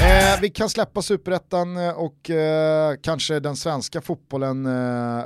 [0.00, 4.72] Eh, vi kan släppa superettan eh, och eh, kanske den svenska fotbollen eh,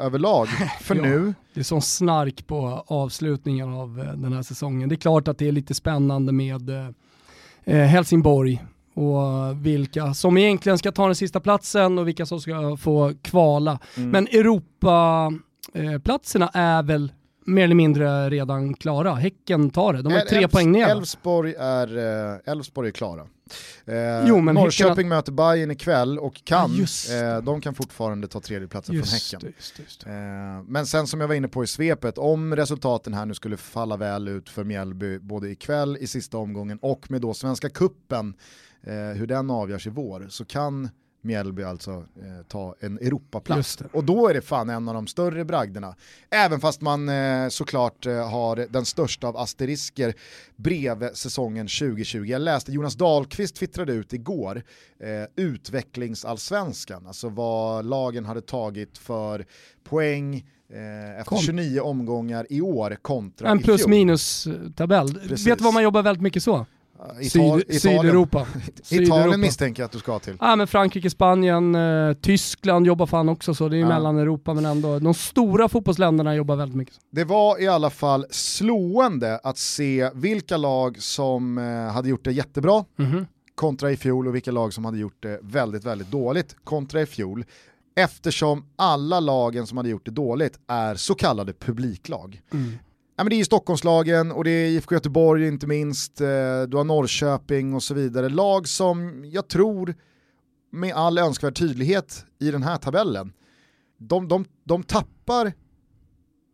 [0.07, 0.47] överlag
[0.81, 1.03] för Ja.
[1.03, 1.35] nu.
[1.55, 4.89] Det är sån snark på avslutningen av eh, den här säsongen.
[4.89, 6.71] Det är klart att det är lite spännande med
[7.65, 12.77] eh, Helsingborg och vilka som egentligen ska ta den sista platsen och vilka som ska
[12.77, 13.79] få kvala.
[13.97, 14.11] Mm.
[14.11, 17.13] Men Europaplatserna är väl
[17.45, 19.15] mer eller mindre redan klara.
[19.15, 20.89] Häcken tar det, de har ju tre Elfs- poäng ner.
[20.89, 21.97] Elfsborg är,
[22.35, 23.21] eh, Elfsborg är klara.
[23.87, 28.41] Eh, Jo, men Norrköping Häcken möter Bayern ikväll och kan, eh, de kan fortfarande ta
[28.41, 29.41] tredjeplatsen från Just Häcken.
[29.49, 30.07] det, just just.
[30.07, 30.13] Eh,
[30.67, 33.97] men sen som jag var inne på i svepet, om resultaten här nu skulle falla
[33.97, 38.35] väl ut för Mjällby både ikväll i sista omgången och med då Svenska Kuppen
[38.87, 40.89] eh, hur den avgörs i vår, så kan
[41.25, 43.79] Mjällby alltså eh, ta en Europaplats.
[43.93, 45.95] Och då är det fan en av de större bragderna.
[46.31, 50.15] Även fast man eh, såklart eh, har den största av asterisker
[50.57, 52.25] bredvid säsongen 2020.
[52.25, 54.63] Jag läste Jonas Dahlqvist twittrade ut igår
[55.01, 59.47] eh, utvecklingsallsvenskan, alltså vad lagen hade tagit för
[59.85, 60.37] poäng
[60.73, 61.39] eh, efter Kom.
[61.39, 65.15] 29 omgångar i år kontra En plus minus tabell.
[65.15, 65.47] Precis.
[65.47, 66.67] Vet du vad man jobbar väldigt mycket så?
[67.21, 68.41] Ital- Syd, Italien, Sydeuropa.
[68.57, 69.37] Italien Sydeuropa.
[69.37, 70.37] misstänker jag att du ska till.
[70.41, 73.89] Ja men Frankrike, Spanien, eh, Tyskland jobbar fan också så, det är Ja.
[73.89, 74.99] mellan Europa men ändå.
[74.99, 76.95] De stora fotbollsländerna jobbar väldigt mycket.
[77.11, 82.33] Det var i alla fall slående att se vilka lag som eh, hade gjort det
[82.33, 83.27] jättebra Mhm.
[83.55, 87.07] kontra i fjol och vilka lag som hade gjort det väldigt, väldigt dåligt kontra i
[87.07, 87.45] fjol.
[87.97, 92.41] Eftersom alla lagen som hade gjort det dåligt är så kallade publiklag.
[93.17, 96.27] Ja, men det är ju Stockholmslagen och det är IFK Göteborg inte minst, eh,
[96.69, 98.29] du har Norrköping och så vidare.
[98.29, 99.95] Lag som jag tror
[100.73, 103.33] med all önskvärd tydlighet i den här tabellen,
[103.99, 105.53] de, de, de tappar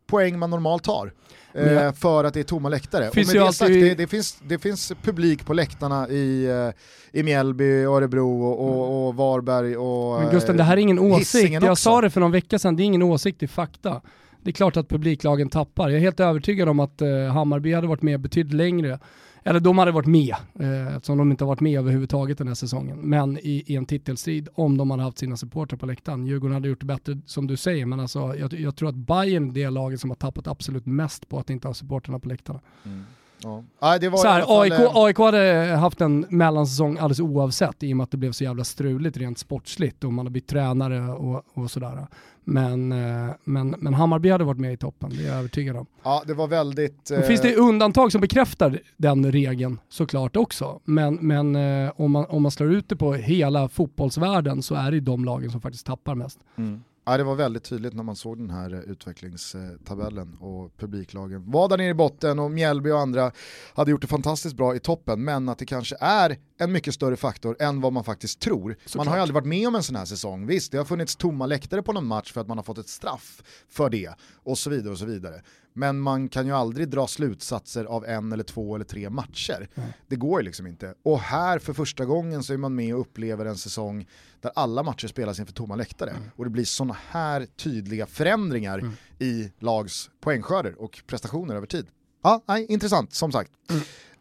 [0.09, 1.13] poäng man normalt har.
[1.53, 3.11] eh, Men jag- För att det är tomma läktare.
[3.11, 7.19] Finns och med det sagt, det, det, finns, det finns publik på läktarna i, eh,
[7.19, 11.03] i Mjällby, Örebro och, och, och Varberg och Men Gusten, det här är ingen eh,
[11.03, 11.53] åsikt.
[11.53, 11.75] Jag också.
[11.75, 14.01] sa det för någon vecka sedan, det är ingen åsikt, det är fakta.
[14.43, 15.89] Det är klart att publiklagen tappar.
[15.89, 18.99] Jag är helt övertygad om att eh, Hammarby hade varit med betydligt längre.
[19.43, 22.55] Eller de hade varit med, eh, eftersom de inte har varit med överhuvudtaget den här
[22.55, 22.97] säsongen.
[22.97, 26.27] Men i, i en titelstrid, om de hade haft sina supportrar på läktaren.
[26.27, 29.49] Djurgården hade gjort det bättre, som du säger, men alltså, jag, jag tror att Bayern
[29.49, 32.59] är det laget som har tappat absolut mest på att inte ha supportrarna på läktarna.
[32.85, 33.03] Mm.
[33.43, 33.63] Ja.
[33.79, 38.03] Var Så här, AIK, eh, AIK hade haft en mellansäsong alldeles oavsett i och med
[38.03, 41.71] att det blev så jävla struligt rent sportsligt och man har bytt tränare och, och
[41.71, 42.07] sådär.
[42.43, 45.85] Men, eh, men, men Hammarby hade varit med i toppen, det är jag övertygad om.
[46.03, 47.09] Ja, det var väldigt...
[47.11, 50.79] Men finns det eh, undantag som bekräftar den regeln såklart också.
[50.83, 54.91] Men, men eh, om, man, om man slår ut det på hela fotbollsvärlden så är
[54.91, 56.39] det de lagen som faktiskt tappar mest.
[56.57, 56.83] Mm.
[57.05, 61.69] Ja, det var väldigt tydligt när man såg den här eh, utvecklingstabellen och publiklagen var
[61.69, 63.31] där nere i botten och Mjällby och andra
[63.73, 67.15] hade gjort det fantastiskt bra i toppen men att det kanske är en mycket större
[67.15, 68.77] faktor än vad man faktiskt tror.
[68.95, 70.47] Man har ju aldrig varit med om en sån här säsong.
[70.47, 72.89] Visst, det har funnits tomma läktare på någon match för att man har fått ett
[72.89, 75.41] straff för det och så vidare och så vidare.
[75.73, 79.69] Men man kan ju aldrig dra slutsatser av en eller två eller tre matcher.
[80.07, 80.93] Det går ju liksom inte.
[81.03, 84.07] Och här för första gången så är man med och upplever en säsong
[84.41, 86.13] där alla matcher spelas inför tomma läktare.
[86.35, 91.87] Och det blir sådana här tydliga förändringar i lags poängskörder och prestationer över tid.
[92.23, 93.51] Ja, nej, intressant som sagt.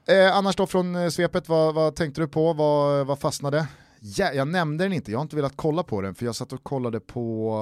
[0.09, 2.53] Eh, annars då från eh, svepet, vad, vad tänkte du på?
[2.53, 3.67] Vad, vad fastnade?
[4.03, 6.53] Ja, jag nämnde den inte, jag har inte velat kolla på den för jag satt
[6.53, 7.55] och kollade på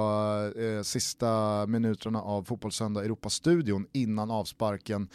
[0.57, 5.09] eh, sista minuterna av Fotbollssöndag Europastudion innan avsparken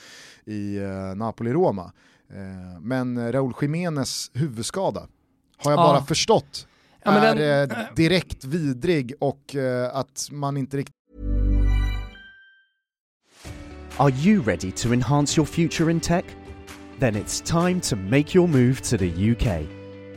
[0.46, 1.92] i eh, Napoli-Roma.
[2.30, 5.00] Eh, men Raúl Jiménez huvudskada
[5.56, 5.84] har jag Ja.
[5.92, 6.66] bara förstått
[7.04, 7.34] Ja, men är
[7.66, 10.94] den- eh, direkt vidrig och eh, att man inte riktigt
[13.96, 16.24] Are you ready to enhance your future in tech?
[17.00, 19.66] Then it's time to make your move to the UK,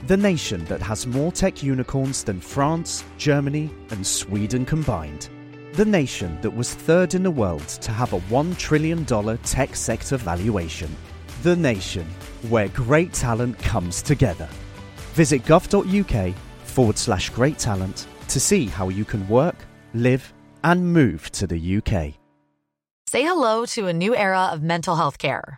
[0.05, 5.29] the nation that has more tech unicorns than France, Germany, and Sweden combined.
[5.73, 10.17] The nation that was third in the world to have a $1 trillion tech sector
[10.17, 10.95] valuation.
[11.43, 12.05] The nation
[12.49, 14.47] where great talent comes together.
[15.13, 19.55] Visit gov.uk forward slash great talent to see how you can work,
[19.93, 20.33] live,
[20.63, 22.13] and move to the UK.
[23.07, 25.57] Say hello to a new era of mental health care.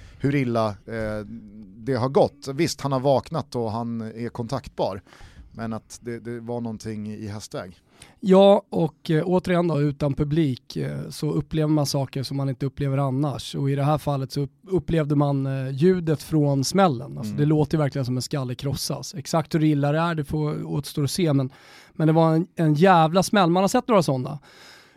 [0.21, 1.25] hur illa eh,
[1.77, 2.47] det har gått.
[2.53, 5.01] Visst, han har vaknat och han är kontaktbar.
[5.51, 7.81] Men att det, det var någonting i hästväg.
[8.19, 12.65] Ja, och eh, återigen då, utan publik eh, så upplever man saker som man inte
[12.65, 13.55] upplever annars.
[13.55, 17.17] Och i det här fallet så upp, upplevde man eh, ljudet från smällen.
[17.17, 17.37] Alltså, Mm.
[17.37, 19.15] Det låter verkligen som en skalle krossas.
[19.15, 21.33] Exakt hur illa det är, det får återstå att se.
[21.33, 21.49] Men,
[21.91, 23.49] men det var en, en jävla smäll.
[23.49, 24.39] Man har sett några sådana.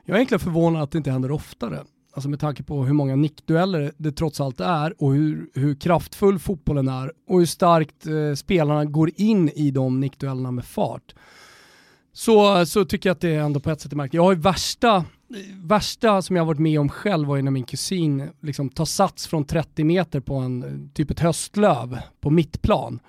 [0.04, 1.84] Jag är egentligen förvånad att det inte händer oftare.
[2.14, 6.38] Alltså med tanke på hur många nickdueller det trots allt är och hur, hur kraftfull
[6.38, 11.14] fotbollen är och hur starkt eh, spelarna går in i de nickduellerna med fart
[12.14, 14.14] så, så tycker jag att det är ändå på ett sätt är märkligt.
[14.14, 15.04] Jag har ju värsta,
[15.62, 18.84] värsta som jag har varit med om själv var ju när min kusin liksom tar
[18.84, 23.00] sats från 30 meter på en typ ett höstlöv på mittplan.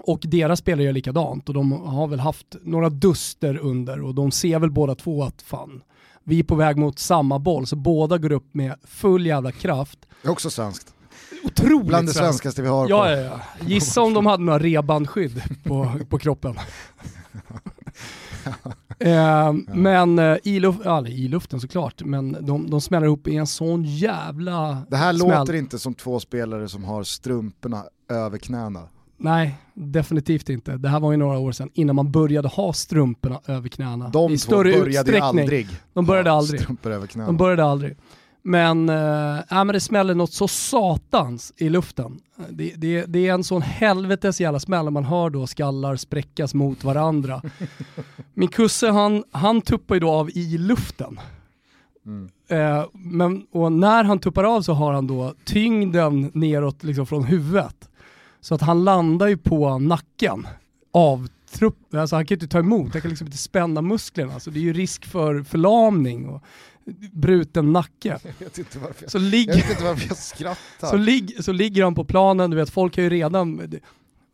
[0.00, 4.30] Och deras spelare gör likadant och de har väl haft några duster under och de
[4.30, 5.82] ser väl båda två att fan,
[6.24, 9.98] vi är på väg mot samma boll så båda går upp med full jävla kraft.
[10.22, 10.94] Det är också svenskt.
[11.44, 12.88] Otroligt Bland det svenskaste vi har.
[12.88, 13.40] Ja, ja, ja.
[13.66, 16.56] Gissa om de hade några rebandskydd på, på kroppen.
[18.98, 23.36] eh, men eh, i, luft, ja, i luften såklart, men de, de smäller ihop i
[23.36, 25.38] en sån jävla Det här smäll.
[25.38, 28.88] låter inte som två spelare som har strumporna över knäna.
[29.16, 30.76] Nej, definitivt inte.
[30.76, 34.08] Det här var ju några år sedan innan man började ha strumporna över knäna.
[34.08, 35.22] De I större började utsträckning.
[35.22, 36.60] aldrig De började ha aldrig.
[36.60, 37.26] strumpor över knäna.
[37.26, 37.96] De började aldrig.
[38.46, 42.20] Men, äh, men det smäller något så satans i luften.
[42.50, 46.84] Det, det, det är en sån helvetes jävla smäll man hör då skallar spräckas mot
[46.84, 47.42] varandra.
[48.34, 51.20] Min kusse han, han tuppar ju då av i luften.
[52.06, 52.28] Mm.
[52.48, 57.24] Eh, men, och när han tuppar av så har han då tyngden neråt liksom från
[57.24, 57.88] huvudet.
[58.44, 60.46] Så att han landar ju på nacken
[60.92, 64.40] av trupp, alltså han kan ju inte ta emot, han kan liksom inte spänna musklerna.
[64.40, 66.42] Så det är ju risk för förlamning och
[67.12, 68.08] bruten nacke.
[68.22, 70.88] Jag vet inte varför jag, Så, jag, ligger, vet inte varför jag skrattar.
[70.88, 73.72] så, lig, så ligger han på planen, du vet folk har ju redan,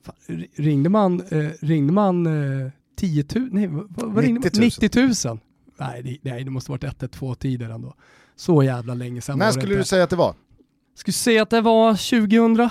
[0.02, 2.26] fan, ringde man, eh, ringde man
[2.64, 4.60] eh, 10 000, nej vad, vad ringde man?
[4.60, 5.08] 90 000.
[5.08, 5.38] 90 000.
[5.76, 7.94] Nej det, nej det måste varit 112 tider ändå.
[8.36, 10.34] Så jävla länge sedan När skulle du säga att det var?
[10.94, 12.70] Skulle säga att det var 2000?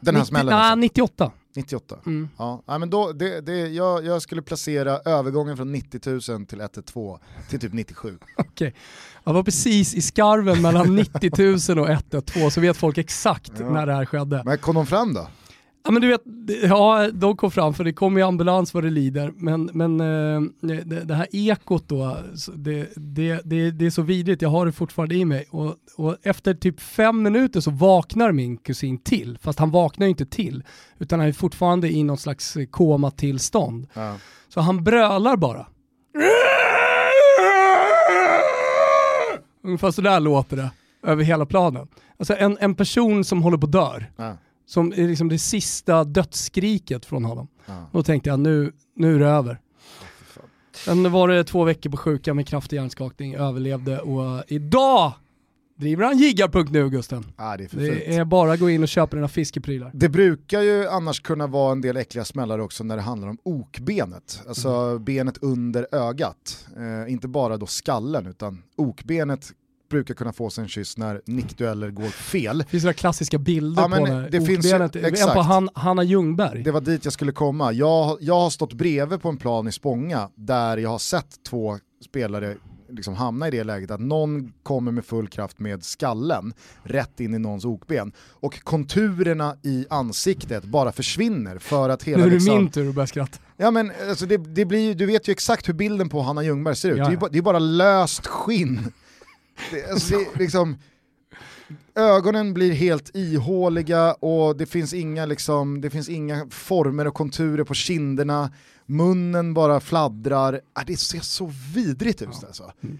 [0.00, 0.74] Den här 90 smällen Nej, alltså?
[0.76, 1.30] 98.
[1.56, 1.96] 98?
[2.06, 2.28] Mm.
[2.38, 6.00] Ja, ja, men då, det, det, jag, jag skulle placera övergången från 90
[6.36, 7.18] 000 till 112
[7.50, 8.18] till typ 97.
[8.38, 8.74] Okej.
[9.24, 13.70] Jag var precis i skarven mellan 90 000 och 112 så vet folk exakt Ja.
[13.70, 14.42] när det här skedde.
[14.44, 15.28] Men kom de fram då?
[15.84, 16.22] Ja men du vet,
[16.62, 19.32] ja de kom fram för det kom ju ambulans vad det lider.
[19.36, 22.16] Men, men eh, det, det här ekot då,
[22.54, 25.46] det, det, det, det är så vidrigt, jag har det fortfarande i mig.
[25.50, 30.10] Och, och efter typ fem minuter så vaknar min kusin till, fast han vaknar ju
[30.10, 30.64] inte till.
[30.98, 33.86] Utan han är fortfarande i någon slags komatillstånd.
[33.94, 34.16] Ja.
[34.48, 35.66] Så han brölar bara.
[39.64, 40.70] Ungefär sådär låter det
[41.02, 41.88] över hela planen.
[42.18, 44.10] Alltså en, en person som håller på att dör.
[44.16, 44.36] Ja.
[44.70, 47.48] Som är liksom det sista dödsskriket från honom.
[47.66, 47.86] Ja.
[47.92, 49.60] Då tänkte jag nu, nu är det över.
[50.84, 55.12] Sen var det två veckor på sjuka med kraftig hjärnskakning, överlevde och idag
[55.76, 57.24] driver han jiggar.nu Gusten.
[57.36, 57.78] Ah, det är.
[57.78, 59.90] Det är bara att gå in och köpa dina fiskeprylar.
[59.94, 63.38] Det brukar ju annars kunna vara en del äckliga smällar också när det handlar om
[63.42, 65.04] okbenet, alltså Mm.
[65.04, 66.66] benet under ögat.
[66.76, 69.52] Eh, inte bara då skallen utan okbenet
[69.90, 72.58] brukar kunna få sig en kyss när nickdueller går fel.
[72.58, 76.02] Det finns några klassiska bilder Ja, på när det finns ju- en på Han, Hanna
[76.04, 76.62] Ljungberg.
[76.62, 77.72] Det var dit jag skulle komma.
[77.72, 81.78] Jag, jag har stått bredvid på en plan i Spånga där jag har sett två
[82.04, 82.56] spelare
[82.92, 87.34] liksom hamna i det läget att någon kommer med full kraft med skallen rätt in
[87.34, 92.34] i någons okben och konturerna i ansiktet bara försvinner för att hela nu är det
[92.34, 93.38] liksom, min tur att börja skratta.
[93.56, 96.76] Ja men alltså det, det blir, du vet ju exakt hur bilden på Hanna Ljungberg
[96.76, 96.98] ser ut.
[96.98, 98.92] Ja, Det, är ju bara, det är bara löst skinn.
[99.70, 100.78] Det, alltså det, liksom,
[101.94, 107.64] ögonen blir helt ihåliga och det finns, inga, liksom, det finns inga former och konturer
[107.64, 108.50] på kinderna.
[108.86, 110.60] Munnen bara fladdrar.
[110.72, 112.72] Ah, det ser så vidrigt ut alltså.
[112.82, 112.98] Mm.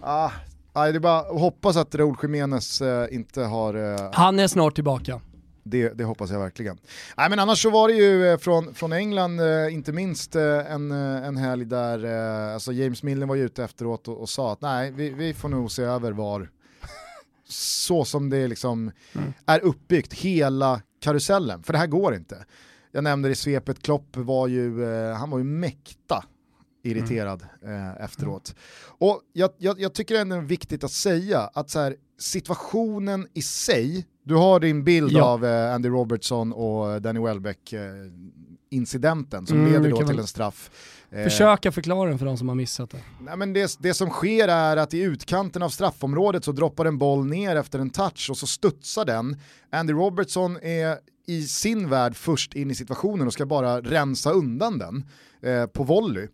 [0.00, 0.30] Ah,
[0.72, 4.48] ah, det är bara att hoppas att Raúl Jiménez eh, inte har eh, Han är
[4.48, 5.20] snart tillbaka.
[5.62, 6.78] Det, det hoppas jag verkligen.
[7.16, 10.72] Nej, men annars så var det ju eh, från, från England, eh, inte minst eh,
[10.72, 12.04] en, en helg där
[12.54, 15.48] alltså James Milner var ju ute efteråt och, och sa att nej, vi, vi får
[15.48, 16.50] nog se över var,
[17.48, 18.92] så som det liksom
[19.46, 21.62] är uppbyggt, hela karusellen.
[21.62, 22.44] För det här går inte.
[22.92, 26.24] Jag nämnde det i svepet, Klopp var ju, han var ju mäkta
[26.82, 28.54] irriterad eh, efteråt.
[28.86, 33.26] Och jag, jag, jag tycker ändå det är viktigt att säga att så här, situationen
[33.34, 35.24] i sig, du har din bild Ja.
[35.24, 37.80] av eh, Andy Robertson och Danny Welbeck eh,
[38.70, 40.70] incidenten som Mm, leder då till en straff.
[41.10, 42.98] Eh, Försöka förklara den för de som har missat det.
[43.20, 46.98] Nej, men det, det som sker är att i utkanten av straffområdet så droppar en
[46.98, 49.36] boll ner efter en touch och så studsar den.
[49.70, 54.78] Andy Robertson är i sin värld först in i situationen och ska bara rensa undan
[54.78, 55.04] den
[55.52, 56.28] eh, på volley.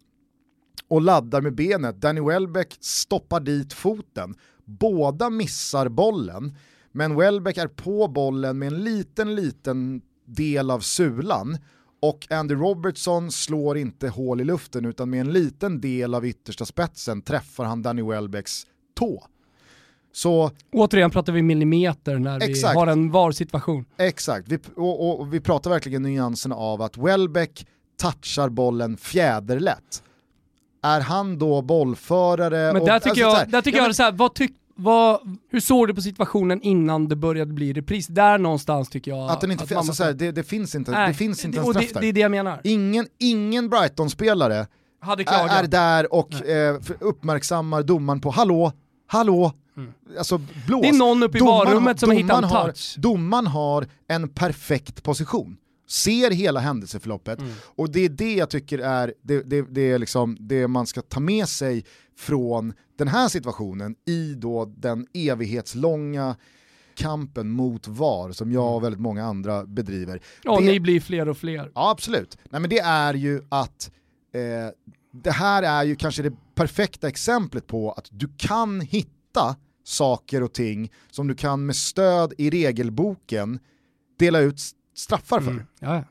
[0.89, 2.01] Och laddar med benet.
[2.01, 4.35] Danny Welbeck stoppar dit foten.
[4.65, 6.57] Båda missar bollen,
[6.93, 11.59] men Welbeck är på bollen med en liten, liten del av sulan
[12.01, 16.65] och Andy Robertson slår inte hål i luften utan med en liten del av yttersta
[16.65, 19.27] spetsen träffar han Danny Welbecks tå.
[20.13, 22.75] Så Återigen pratar vi millimeter när Exakt.
[22.75, 23.85] vi har en VAR-situation.
[23.97, 27.67] exakt, vi, och, och, vi pratar verkligen nyanserna av att Welbeck
[28.01, 30.03] touchar bollen fjäderlätt.
[30.83, 32.73] Är han då bollförare?
[32.73, 34.13] Men och, där tycker alltså så här, jag, där tycker ja, jag men- så här,
[34.13, 38.07] vad tyck, vad, hur såg du på situationen innan det började bli repris?
[38.07, 40.91] Där någonstans tycker jag Att den inte, att fin- man alltså, det, det finns inte,
[40.91, 42.61] Nej, det finns inte en och straff det, det är det jag menar.
[42.65, 44.67] Ingen, ingen Brighton-spelare
[45.05, 48.73] är, är där och eh, uppmärksammar domaren på hallå,
[49.07, 49.53] hallå,
[50.19, 50.69] alltså blås.
[50.69, 50.81] Mm.
[50.83, 52.95] Det är någon uppe i Domaren varummet som har hittat en touch.
[52.99, 55.57] Domaren har en perfekt position,
[55.89, 57.53] ser hela händelseförloppet Mm.
[57.63, 61.03] och det är det jag tycker är det, det, det, är liksom det man ska
[61.03, 61.85] ta med sig
[62.17, 66.37] från den här situationen i då den evighetslånga
[66.95, 70.21] kampen mot VAR som jag och väldigt många andra bedriver.
[70.43, 71.71] Ja, det, ni blir fler och fler.
[71.75, 72.39] Ja absolut.
[72.51, 73.91] Nej, men det är ju att
[74.35, 74.41] eh,
[75.13, 80.53] det här är ju kanske det perfekta exemplet på att du kan hitta saker och
[80.53, 83.59] ting som du kan med stöd i regelboken
[84.19, 84.61] dela ut
[84.99, 85.51] straffar för.
[85.51, 85.67] Mm.
[85.81, 86.05] Ja.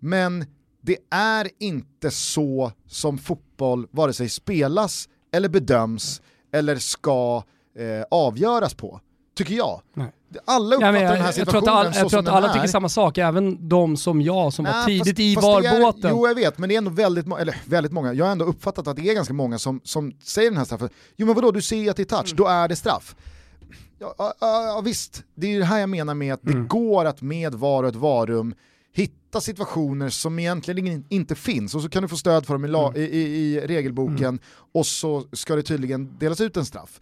[0.00, 0.46] Men
[0.82, 6.22] det är inte så som fotboll vare sig spelas eller bedöms
[6.52, 7.42] eller ska
[7.78, 9.00] eh, avgöras på,
[9.36, 9.80] tycker jag.
[9.94, 10.12] Nej.
[10.44, 12.52] Alla uppfattar men den här jag, jag tror situationen att, all, jag tror att alla
[12.52, 16.10] tycker samma sak, även de som jag som var Nej, tidigt fast- i VAR-båten.
[16.14, 18.44] Jo jag vet, men det är ändå väldigt, må- eller väldigt många, jag har ändå
[18.44, 21.50] uppfattat att det är ganska många som, som säger den här straffen, jo men vadå
[21.50, 22.36] du ser att det är touch, Mm.
[22.36, 23.16] då är det straff.
[23.98, 26.68] Ja, ja, visst, det är det här jag menar med att det Mm.
[26.68, 28.54] går att med VAR och ett varum
[28.92, 32.64] hitta situationer som egentligen in- inte finns och så kan du få stöd för dem
[32.64, 33.00] i, la, Mm.
[33.00, 33.18] i, i,
[33.54, 34.38] i regelboken
[34.72, 37.00] och så ska det tydligen delas ut en straff.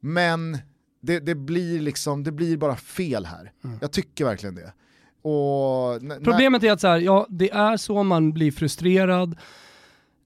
[0.00, 0.58] Men
[1.02, 3.52] det, det, blir liksom, det blir bara fel här.
[3.80, 4.72] Jag tycker verkligen det.
[5.28, 9.36] Och, Problemet är att så här, ja, det är så man blir frustrerad,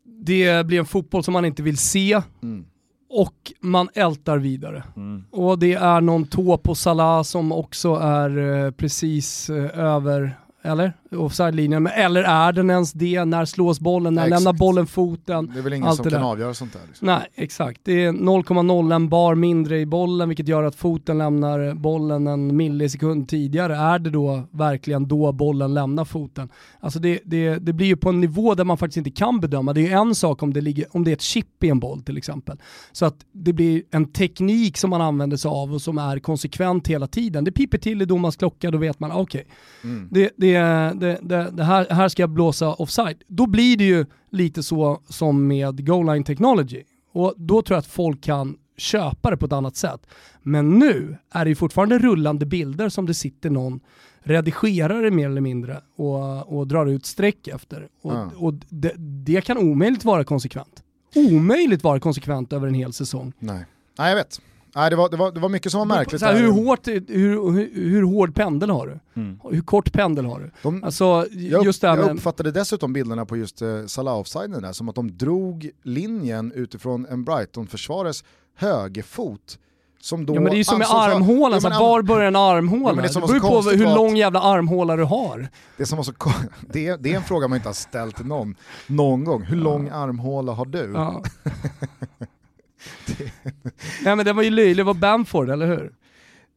[0.05, 2.67] det blir en fotboll som man inte vill se Mm.
[3.11, 4.83] Och man ältar vidare.
[5.31, 10.93] Och det är någon tå på Salah som också är eh, precis eh, över, eller?
[11.17, 11.83] Offside-linjen.
[11.83, 13.25] Men Eller är den ens det?
[13.25, 14.15] När slås bollen?
[14.15, 15.51] När Ja, lämnar bollen foten?
[15.55, 16.81] Det är väl ingen Allt som kan avgöra sånt där.
[16.89, 17.07] Liksom.
[17.07, 17.81] Nej, exakt.
[17.85, 23.29] Det är 0,01 bar mindre i bollen vilket gör att foten lämnar bollen en millisekund
[23.29, 23.77] tidigare.
[23.77, 26.49] Är det då verkligen då bollen lämnar foten?
[26.81, 29.73] Alltså det, det, det blir ju på en nivå där man faktiskt inte kan bedöma.
[29.73, 31.79] Det är ju en sak om det, ligger, om det är ett chip i en
[31.81, 32.57] boll till exempel.
[32.93, 36.89] Så att det blir en teknik som man använder sig av och som är konsekvent
[36.89, 37.45] hela tiden.
[37.45, 39.47] Det piper till i domarens klocka, då vet man, okej,
[39.85, 40.09] Mm.
[40.11, 40.57] det, det,
[41.01, 43.23] det, det, det här, här ska jag blåsa offside.
[43.29, 46.83] Då blir det ju lite så som med goal line technology.
[47.13, 50.07] Och då tror jag att folk kan köpa det på ett annat sätt.
[50.43, 53.81] Men nu är det ju fortfarande rullande bilder som det sitter någon
[54.23, 57.89] redigerare mer eller mindre och, och drar ut streck efter.
[58.03, 58.31] Och, Ja.
[58.37, 58.93] och det,
[59.25, 60.83] det kan omöjligt vara konsekvent.
[61.15, 63.33] Omöjligt vara konsekvent över en hel säsong.
[63.39, 63.65] Nej.
[63.99, 64.41] Nej, jag vet.
[64.75, 66.23] Nej, det, var, det, var, det var mycket som var märkligt.
[66.23, 69.21] Här, hur, hårt, hur, hur, hur hård pendel har du?
[69.21, 69.41] Mm.
[69.51, 70.51] Hur kort pendel har du?
[70.63, 72.11] De, Alltså, jag, just jag med...
[72.11, 77.07] uppfattade dessutom bilderna på just uh, Salah offsiden där som att de drog linjen utifrån
[77.11, 78.25] en Brighton-försvarares
[78.57, 79.59] högerfot.
[80.03, 82.37] Som då Ja men det är ju som med armhålan, Ja, men var börjar en
[82.37, 82.91] armhåla?
[82.91, 85.49] Ja, det det som beror på hur att- lång jävla armhåla du har.
[85.77, 86.13] Det, som var så,
[86.73, 88.55] det, är, det är en fråga man inte har ställt till någon,
[88.87, 89.43] någon gång.
[89.43, 90.93] Hur lång armhåla har du?
[90.95, 91.23] Ja.
[94.05, 95.93] Nej men det var ju löjligt, det var Bamford, eller hur?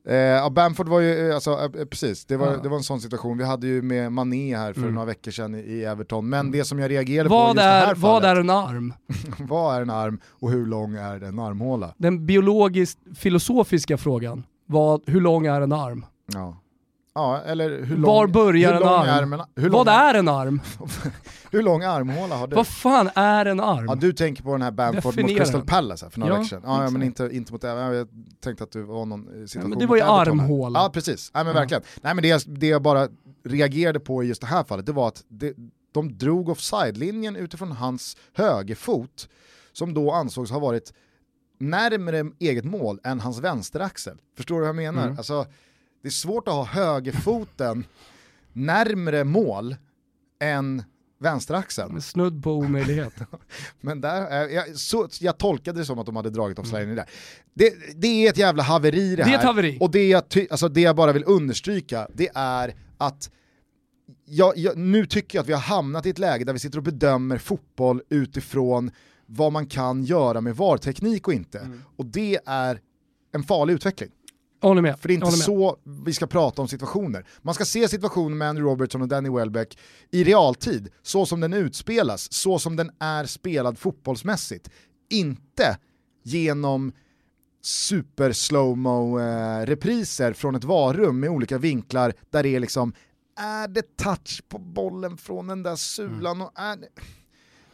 [0.07, 2.57] Eh, ja, Bamford var ju, eh, alltså, eh, precis, det var, Ja.
[2.63, 3.37] det var en sån situation.
[3.37, 4.93] Vi hade ju med Mané här för Mm.
[4.93, 7.81] några veckor sedan i, Everton, men det som jag reagerade på Vad just det här
[7.91, 8.93] är, vad fallet, är en arm?
[9.39, 11.93] vad är en arm och hur lång är en armhåla?
[11.97, 16.05] Den biologiskt filosofiska frågan, vad, hur lång är en arm?
[16.33, 16.57] Ja.
[17.15, 19.33] Ja, eller hur lång, Var börjar hur en lång arm?
[19.33, 20.61] Är, en- hur vad lång, är en arm?
[21.51, 22.55] Hur lång armhåla har du?
[22.55, 23.85] Vad fan är en arm?
[23.87, 25.61] Ja, du tänker på den här Bamford mot Crystal.
[25.65, 26.61] Palace här för några Ja, veckor sedan.
[26.65, 27.95] Ja, ja, men inte, inte mot Everton.
[27.95, 28.07] Jag
[28.43, 30.79] tänkte att du var någon eh, situation men det var ju armhåla.
[30.79, 31.59] Ja precis, Nej, men Ja.
[31.59, 31.83] verkligen.
[32.01, 33.07] Nej, men det, jag, det jag bara
[33.45, 35.53] reagerade på i just det här fallet, det var att det,
[35.93, 39.29] de drog offside-linjen utifrån hans högerfot,
[39.73, 40.93] som då ansågs ha varit
[41.59, 44.17] närmare eget mål än hans vänsteraxel.
[44.37, 45.03] Förstår du vad jag menar?
[45.05, 45.17] Mm.
[45.17, 45.45] Alltså,
[46.03, 47.85] det är svårt att ha högerfoten
[48.53, 49.75] närmre mål
[50.39, 50.83] än
[51.19, 52.01] vänsteraxeln.
[52.01, 53.13] Snudd på omöjlighet.
[53.81, 57.09] Men där, eh, jag, så, jag tolkade det som att de hade dragit offside där.
[57.53, 59.31] Det, det är ett jävla haveri det här.
[59.31, 59.77] Det är ett haveri.
[59.81, 63.29] Och det jag, ty, alltså det jag bara vill understryka, det är att
[64.25, 66.77] jag, jag, nu tycker jag att vi har hamnat i ett läge där vi sitter
[66.77, 68.91] och bedömer fotboll utifrån
[69.25, 71.59] vad man kan göra med VAR-teknik och inte.
[71.59, 71.81] Mm.
[71.95, 72.79] Och det är
[73.31, 74.09] en farlig utveckling.
[74.63, 74.99] Jag håller med.
[74.99, 77.25] För det är inte så vi ska prata om situationer.
[77.41, 79.77] Man ska se situationen med Andrew Robertson och Danny Welbeck
[80.11, 84.69] i realtid, så som den utspelas, så som den är spelad fotbollsmässigt.
[85.09, 85.77] Inte
[86.23, 86.91] genom
[87.61, 92.93] super slowmo eh, repriser från ett varum med olika vinklar där det är liksom,
[93.39, 96.87] är det touch på bollen från den där sulan och är det...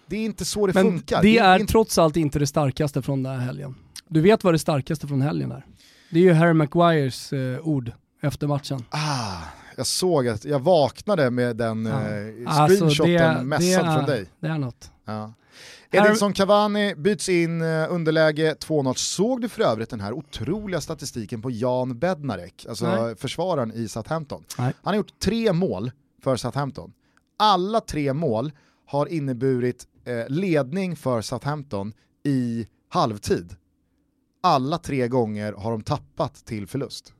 [0.08, 1.22] det är inte så det Men funkar.
[1.22, 1.72] det är inte...
[1.72, 3.76] trots allt inte det starkaste från den här helgen.
[4.08, 5.66] Du vet vad det starkaste från helgen är?
[6.12, 7.92] Det är ju Harry Maguires eh, ord
[8.22, 8.84] efter matchen.
[8.90, 9.38] Ah,
[9.78, 11.92] jag såg att jag vaknade med den Ja.
[11.92, 14.26] eh, Alltså, screenshoten det är- från dig.
[14.40, 14.92] Det är något.
[15.06, 15.34] Ja.
[15.92, 18.94] Edinson Cavani byts in, eh, underläge 2-0.
[18.96, 23.16] Såg du för övrigt den här otroliga statistiken på Jan Bednarek, alltså Nej.
[23.16, 24.44] försvararen i Southampton?
[24.58, 24.74] Nej.
[24.84, 25.92] Han har gjort tre mål
[26.24, 26.94] för Southampton.
[27.38, 28.52] Alla tre mål
[28.88, 31.94] har inneburit eh, ledning för Southampton
[32.24, 33.56] i halvtid.
[34.42, 37.14] Alla tre gånger har de tappat till förlust.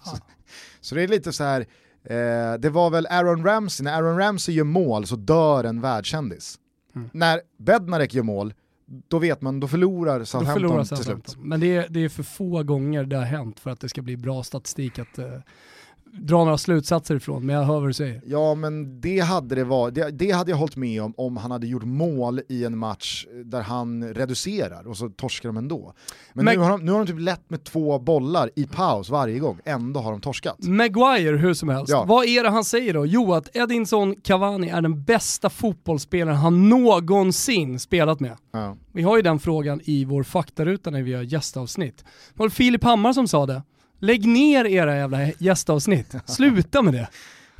[0.80, 1.60] så det är lite så här,
[2.04, 6.58] eh, det var väl Aaron Ramsey, när Aaron Ramsey gör mål så dör en världskändis.
[6.94, 7.10] Mm.
[7.12, 8.54] När Bednarek gör mål,
[9.08, 11.34] då vet man, då förlorar Då Southampton förlorar till Southampton.
[11.34, 11.44] slut.
[11.44, 14.02] Men det är, det är för få gånger det har hänt för att det ska
[14.02, 15.38] bli bra statistik att eh,
[16.12, 17.46] dra några slutsatser ifrån.
[17.46, 18.22] Men jag hör vad du säger.
[18.26, 21.50] Ja men det hade det varit, det, det hade jag hållit med om om han
[21.50, 25.94] hade gjort mål i en match där han reducerar och så torskar de ändå.
[26.32, 29.10] Men, Men- nu, har de, nu har de typ lätt med två bollar i paus
[29.10, 30.56] varje gång, ändå har de torskat.
[30.66, 32.04] Maguire hur som helst, Ja.
[32.08, 33.06] vad är det han säger då?
[33.06, 38.36] Jo att Edinson Cavani är den bästa fotbollsspelaren han någonsin spelat med.
[38.52, 38.76] Ja.
[38.92, 41.96] Vi har ju den frågan i vår faktaruta när vi gör gästavsnitt.
[42.34, 43.62] Det var Filip Hammar som sa det.
[44.02, 46.14] Lägg ner era jävla gästavsnitt.
[46.26, 47.08] Sluta med det.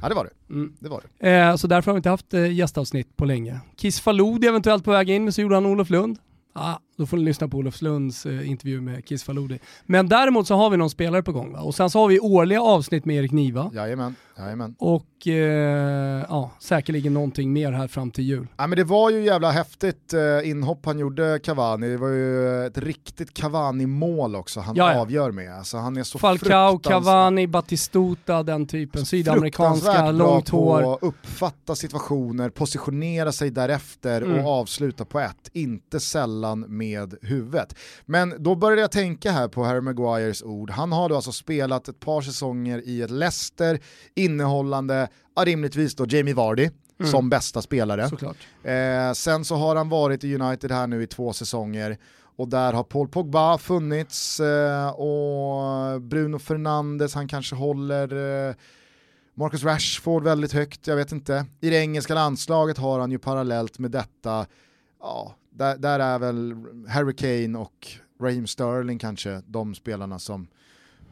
[0.02, 0.54] ja det var det.
[0.54, 0.72] Mm.
[0.80, 1.30] det, var det.
[1.30, 3.60] Eh, så därför har vi inte haft eh, gästavsnitt på länge.
[3.76, 6.18] Kiss Faludi eventuellt på väg in, men så gjorde han Olof Lund.
[6.54, 9.58] Ah, då får ni lyssna på Olof Lunds eh, intervju med Kiss Faludi.
[9.86, 11.60] Men däremot så har vi någon spelare på gång va?
[11.60, 13.70] Och sen så har vi årliga avsnitt med Erik Niva.
[13.74, 14.74] Jajamän, jajamän.
[14.78, 18.46] Och eh, ja, säkerligen någonting mer här fram till jul.
[18.56, 22.66] Ja, men det var ju jävla häftigt eh, inhopp han gjorde Cavani, det var ju
[22.66, 25.00] ett riktigt Cavani-mål också han Ja, ja.
[25.00, 25.54] avgör med.
[25.58, 29.06] Alltså, han är så Falcao, Cavani, Batistuta, den typen.
[29.06, 30.94] Sydamerikanska, långt hår.
[30.94, 34.44] att uppfatta situationer, positionera sig därefter Mm.
[34.44, 36.91] och avsluta på ett, inte sällan med
[37.22, 37.74] huvudet.
[38.06, 41.88] Men då började jag tänka här på Harry Maguires ord, han har då alltså spelat
[41.88, 43.80] ett par säsonger i ett Leicester
[44.14, 46.70] innehållande, ja, rimligtvis då Jamie Vardy
[47.00, 47.10] Mm.
[47.10, 48.02] som bästa spelare.
[48.64, 51.98] Eh, sen så har han varit i United här nu i två säsonger
[52.36, 58.54] och där har Paul Pogba funnits eh, och Bruno Fernandes, han kanske håller eh,
[59.34, 61.46] Marcus Rashford väldigt högt, jag vet inte.
[61.60, 64.46] I det engelska landslaget har han ju parallellt med detta,
[65.00, 66.54] ja, där, där är väl
[66.88, 67.86] Harry Kane och
[68.22, 70.46] Raheem Sterling kanske de spelarna som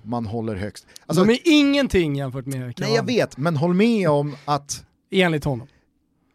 [0.03, 0.87] man håller högst.
[1.07, 2.75] Alltså, De är ingenting jämfört med Cavani.
[2.79, 5.67] nej jag vet, men håll med om att Enligt honom.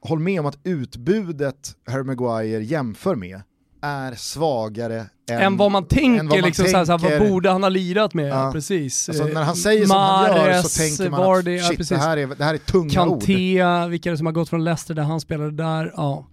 [0.02, 3.42] håll med om att utbudet Harry Maguire jämför med
[3.82, 7.20] är svagare än, än vad man tänker, än vad man liksom, såhär, såhär, tänker.
[7.20, 8.30] vad borde han ha lirat med?
[8.30, 8.46] Ja.
[8.46, 8.52] Ja.
[8.52, 9.10] Precis.
[9.10, 11.90] Alltså, när han säger som han gör så tänker man att ja, shit, precis.
[11.90, 13.20] det, här är, det här är tunga ord.
[13.20, 15.94] Kanté, vilka är det som har gått från Leicester där han spelade där?
[15.96, 16.28] Ja.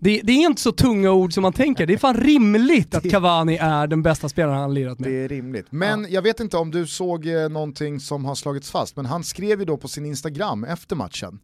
[0.00, 1.86] Det, det är inte så tunga ord som man tänker.
[1.86, 5.10] Det är fan rimligt att Cavani är den bästa spelaren han lirat med.
[5.10, 5.66] Det är rimligt.
[5.70, 9.24] Men jag vet inte om du såg eh, någonting som har slagits fast, men han
[9.24, 11.38] skrev ju då på sin Instagram efter matchen,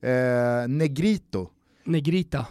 [0.00, 1.48] eh, Negrito.
[1.84, 2.46] Negrita.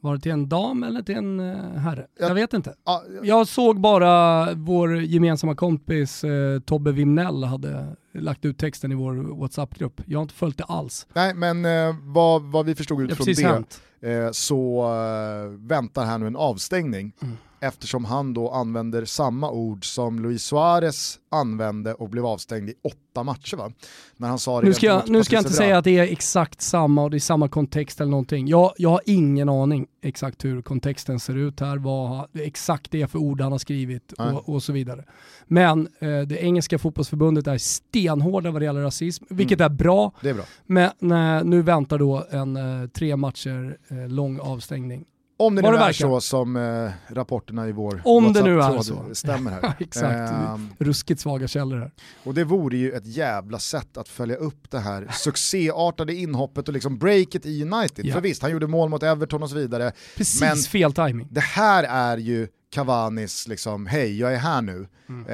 [0.00, 2.06] Var det till en dam eller till en uh, herre?
[2.20, 2.74] Jag- Jag vet inte.
[2.84, 8.94] Ah, Jag såg bara vår gemensamma kompis eh, Tobbe Wimnell hade lagt ut texten i
[8.94, 10.00] vår WhatsApp-grupp.
[10.06, 11.06] Jag har inte följt det alls.
[11.12, 13.82] nej, men eh, vad, vad vi förstod utifrån det, hänt.
[14.00, 19.94] Eh, så eh, väntar här nu en avstängning Mm eftersom han då använder samma ord
[19.94, 23.72] som Luis Suarez använde och blev avstängd i åtta matcher va?
[24.16, 26.02] När han sa det Nu ska, jag, nu ska jag inte säga att det är
[26.02, 28.48] exakt samma och det är samma kontext eller någonting.
[28.48, 33.06] Jag, jag har ingen aning exakt hur kontexten ser ut här, vad exakt det är
[33.06, 34.28] för ord han har skrivit Nej.
[34.28, 35.04] och, och så vidare.
[35.46, 40.12] Men eh, det engelska fotbollsförbundet är stenhårda vad det gäller rasism, vilket är bra.
[40.20, 40.44] Det är bra.
[40.66, 45.04] Men eh, nu väntar då en eh, tre matcher eh, lång avstängning.
[45.40, 48.82] Om det nu det är så som eh, rapporterna i vår Om det nu är
[48.82, 49.04] så.
[49.12, 49.74] stämmer här.
[49.78, 50.32] Exakt.
[50.32, 51.90] Ehm, Ruskigt svaga källor här.
[52.24, 56.74] och det vore ju ett jävla sätt att följa upp det här succéartade inhoppet och
[56.74, 58.06] liksom breaket i United.
[58.06, 58.14] Ja.
[58.14, 59.92] För visst, han gjorde mål mot Everton och så vidare.
[60.16, 61.28] Precis Men- fel timing.
[61.30, 64.88] Det här är ju Cavanis liksom, hej jag är här nu.
[65.08, 65.26] Mm.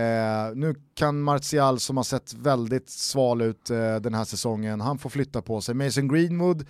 [0.49, 4.99] Eh, nu kan Martial som har sett väldigt sval ut eh, den här säsongen, han
[4.99, 5.75] får flytta på sig.
[5.75, 6.67] Mason Greenwood,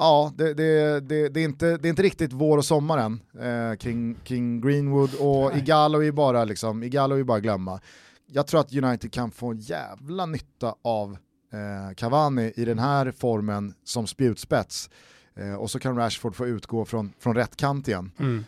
[0.00, 3.76] ja det, det, det, det, är, inte, det är inte riktigt vår och sommaren eh,
[3.76, 5.58] kring, kring Greenwood och Nej.
[5.62, 7.80] Igalo är bara, liksom, Igalo är bara glömma.
[8.26, 11.16] Jag tror att United kan få jävla nytta av
[11.52, 14.90] eh, Cavani i den här formen som spjutspets.
[15.34, 18.12] Eh, och så kan Rashford få utgå från, från rätt kant igen.
[18.18, 18.44] Mm.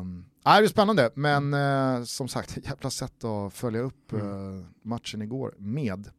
[0.00, 4.58] Um, det är spännande, men eh, som sagt, jävla sätt att följa upp Mm.
[4.58, 6.10] eh, matchen igår med.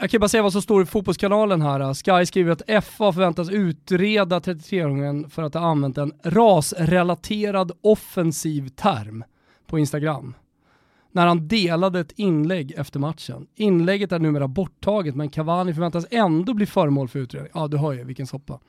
[0.00, 1.94] Jag kan bara säga vad som står i Fotbollskanalen här.
[1.94, 9.24] Sky skriver att FA förväntas utreda 33-åringen för att ha använt en rasrelaterad offensiv term
[9.66, 10.34] på Instagram.
[11.12, 13.46] När han delade ett inlägg efter matchen.
[13.54, 17.52] Inlägget är numera borttaget men Cavani förväntas ändå bli föremål för utredning.
[17.54, 18.60] Ja du hör ju vilken soppa.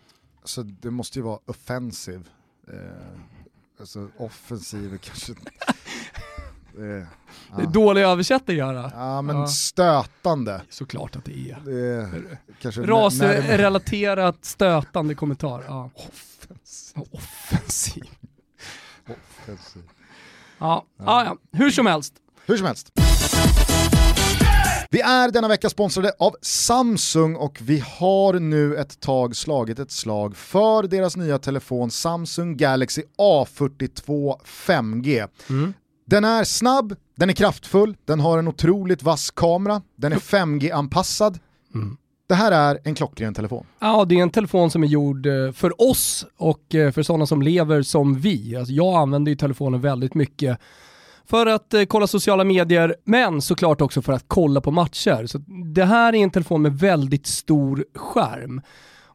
[0.43, 2.29] Så det måste ju vara offensiv.
[2.67, 2.73] Eh,
[3.79, 5.33] alltså offensiv kanske
[6.75, 8.91] det är dålig översättning här.
[8.93, 9.47] Ja men ja.
[9.47, 10.61] stötande.
[10.69, 11.59] Såklart att det är.
[11.65, 11.79] Det
[12.67, 15.63] är Rasrelaterat stötande kommentar.
[15.67, 15.89] Ja.
[15.95, 17.03] Offensiv.
[17.11, 18.03] Offensiv.
[19.07, 19.83] Offensiv.
[20.59, 20.85] Ja.
[20.97, 21.25] Ja.
[21.25, 22.13] ja, hur som helst.
[22.45, 22.91] Hur som helst.
[24.91, 29.91] Vi är denna vecka sponsrade av Samsung och vi har nu ett tag slagit ett
[29.91, 35.27] slag för deras nya telefon Samsung Galaxy A42 5G.
[35.49, 35.73] Mm.
[36.09, 41.39] Den är snabb, den är kraftfull, den har en otroligt vass kamera, den är 5G-anpassad.
[41.75, 41.97] Mm.
[42.27, 43.65] Det här är en klockren telefon.
[43.79, 47.25] Ja, det är en telefon som är gjord eh, för oss och eh, för sådana
[47.25, 48.55] som lever som vi.
[48.55, 50.59] Alltså jag använder ju telefonen väldigt mycket
[51.25, 55.25] för att eh, kolla sociala medier, men såklart också för att kolla på matcher.
[55.25, 55.37] Så
[55.73, 58.61] det här är en telefon med väldigt stor skärm.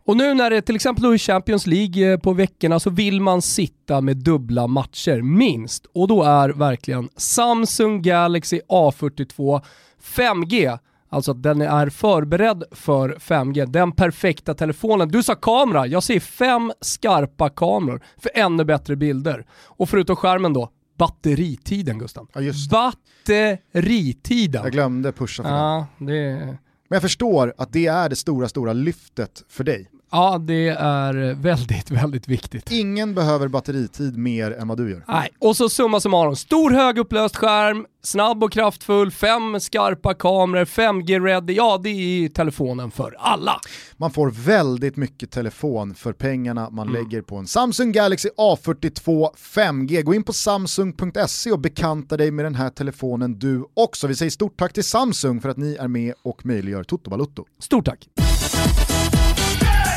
[0.07, 3.43] Och nu när det till exempel är Champions League eh, på veckorna så vill man
[3.43, 5.87] sitta med dubbla matcher, minst.
[5.95, 9.61] Och då är verkligen Samsung Galaxy A42
[10.03, 10.79] 5G
[11.15, 15.09] Alltså att den är förberedd för 5G, den perfekta telefonen.
[15.09, 19.47] Du sa kamera, jag ser fem skarpa kameror för ännu bättre bilder.
[19.65, 22.29] Och förutom skärmen då, batteritiden Gustav.
[22.33, 22.41] Ja,
[22.71, 24.63] Batteritiden.
[24.63, 25.87] Jag glömde pusha för ja.
[25.99, 26.57] Det...
[26.89, 29.89] Men jag förstår att det är det stora, stora lyftet för dig.
[30.15, 32.71] Ja, det är väldigt, väldigt viktigt.
[32.71, 35.05] Ingen behöver batteritid mer än vad du gör.
[35.09, 36.37] Nej, och så summa summarum.
[36.37, 41.53] Stor högupplöst skärm, snabb och kraftfull, fem skarpa kameror, 5G-ready.
[41.53, 43.61] Ja, det är telefonen för alla.
[43.97, 47.03] Man får väldigt mycket telefon för pengarna man mm.
[47.03, 50.03] lägger på en Samsung Galaxy A42 5G.
[50.03, 54.07] Gå in på samsung.se och bekanta dig med den här telefonen du också.
[54.07, 57.45] Vi säger stort tack till Samsung för att ni är med och möjliggör Toto Balutto.
[57.59, 58.09] Stort tack!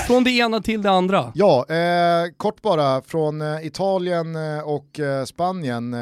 [0.07, 1.31] Från det ena till det andra.
[1.35, 5.93] Ja, eh, kort bara från eh, Italien eh, och eh, Spanien.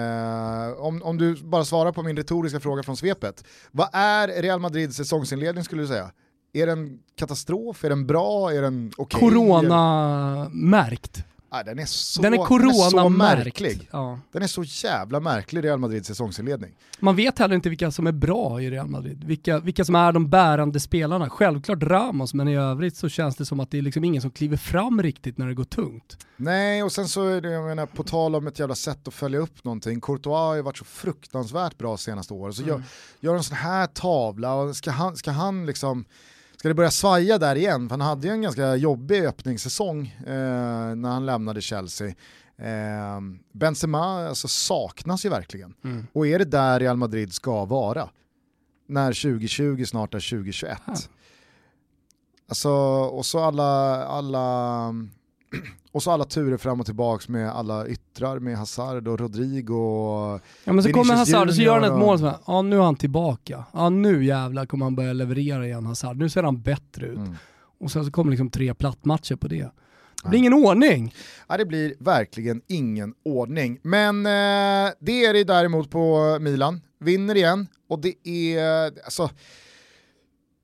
[0.77, 3.43] Om, om du bara svarar på min retoriska fråga från svepet.
[3.71, 6.11] Vad är Real Madrids säsongsinledning skulle du säga?
[6.53, 7.83] Är den katastrof?
[7.83, 8.51] Är den bra?
[8.51, 9.17] Är den okej?
[9.17, 9.29] Okay?
[9.29, 11.23] Corona-märkt.
[11.57, 13.89] Ja, den är så, den är corona märklig.
[13.91, 14.19] Ja.
[14.31, 16.71] Den är så jävla märklig, Real Madrids säsongsinledning.
[16.99, 20.11] Man vet heller inte vilka som är bra i Real Madrid, vilka, vilka som är
[20.11, 21.29] de bärande spelarna.
[21.29, 24.31] Självklart Ramos, men i övrigt så känns det som att det är liksom ingen som
[24.31, 26.17] kliver fram riktigt när det går tungt.
[26.37, 29.13] Nej, och sen så är det, jag menar, på tal om ett jävla sätt att
[29.13, 32.73] följa upp någonting, Courtois har ju varit så fruktansvärt bra senaste året, så mm.
[32.73, 32.83] gör,
[33.19, 36.05] gör en sån här tavla, och ska han, ska han liksom
[36.57, 37.89] Ska det börja svaja där igen?
[37.89, 42.07] För han hade ju en ganska jobbig öppningssäsong eh, när han lämnade Chelsea.
[42.57, 43.19] Eh,
[43.53, 45.73] Benzema alltså, saknas ju verkligen.
[45.83, 46.07] Mm.
[46.13, 48.09] Och är det där Real Madrid ska vara?
[48.87, 50.77] När 2020 snart är 2021.
[50.85, 50.93] Ja.
[52.47, 52.71] Alltså,
[53.03, 54.93] och så alla, alla
[55.95, 59.73] och så alla turer fram och tillbaka med alla yttrar med Hazard och Rodrigo.
[59.73, 62.61] Och ja men så kommer Hazard och så gör han ett mål som är, ja
[62.61, 63.63] nu är han tillbaka.
[63.73, 67.17] Ja nu jävlar kommer han börja leverera igen Hazard, nu ser han bättre ut.
[67.17, 67.35] Mm.
[67.79, 69.69] Och sen så kommer liksom tre plattmatcher på det.
[70.23, 71.15] Det blir ingen ordning.
[71.47, 73.79] Ja, det blir verkligen ingen ordning.
[73.81, 76.81] Men eh, det är det däremot på Milan.
[76.99, 79.29] Vinner igen och det är, alltså,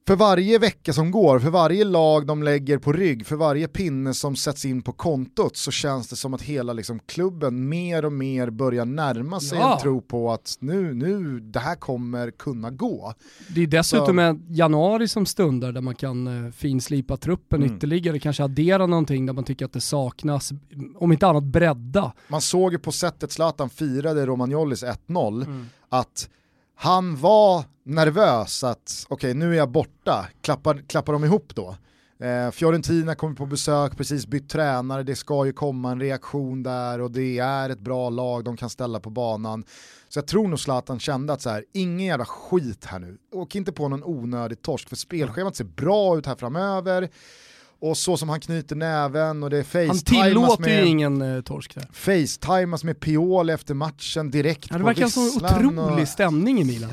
[0.07, 4.13] för varje vecka som går, för varje lag de lägger på rygg, för varje pinne
[4.13, 8.13] som sätts in på kontot så känns det som att hela liksom, klubben mer och
[8.13, 9.73] mer börjar närma sig ja.
[9.73, 13.13] en tro på att nu, nu, det här kommer kunna gå.
[13.47, 14.21] Det är dessutom så...
[14.21, 17.75] en januari som stundar där man kan uh, finslipa truppen mm.
[17.75, 20.51] ytterligare, kanske addera någonting där man tycker att det saknas,
[20.95, 22.13] om inte annat bredda.
[22.27, 25.65] Man såg ju på sättet Zlatan firade Romagnolis 1-0 mm.
[25.89, 26.29] att
[26.75, 31.75] han var nervös att okej okay, nu är jag borta, klappar, klappar de ihop då?
[32.21, 37.01] Eh, Fiorentina kommer på besök, precis bytt tränare, det ska ju komma en reaktion där
[37.01, 39.63] och det är ett bra lag de kan ställa på banan.
[40.09, 43.55] Så jag tror nog Zlatan kände att så här, ingen jävla skit här nu, åk
[43.55, 47.09] inte på någon onödig torsk för spelschemat ser bra ut här framöver
[47.81, 51.21] och så som han knyter näven och det är facetimas Han tillåter med, ju ingen
[51.21, 51.87] uh, torsk där.
[51.93, 56.07] Facetimas med Piol efter matchen direkt ja, Det verkar som en otrolig och...
[56.07, 56.89] stämning i Milan.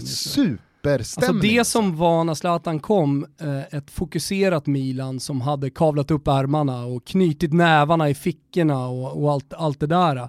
[0.85, 1.37] Superstämning.
[1.37, 6.29] Alltså det som var när Zlatan kom, uh, ett fokuserat Milan som hade kavlat upp
[6.29, 10.29] ärmarna och knutit nävarna i fickorna och, och allt, allt det där.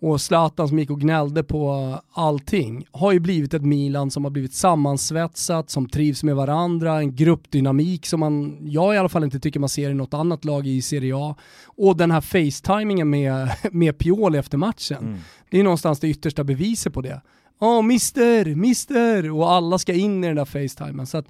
[0.00, 4.30] och Zlatan som gick och gnällde på allting har ju blivit ett Milan som har
[4.30, 9.40] blivit sammansvetsat, som trivs med varandra, en gruppdynamik som man, jag i alla fall inte
[9.40, 11.34] tycker man ser i något annat lag i Serie A.
[11.64, 15.18] Och den här facetimingen med, med Pioli efter matchen, Mm.
[15.50, 17.20] det är någonstans det yttersta beviset på det.
[17.58, 19.30] Åh, mister, mister!
[19.30, 21.06] Och alla ska in i den där facetimen.
[21.06, 21.26] Så att,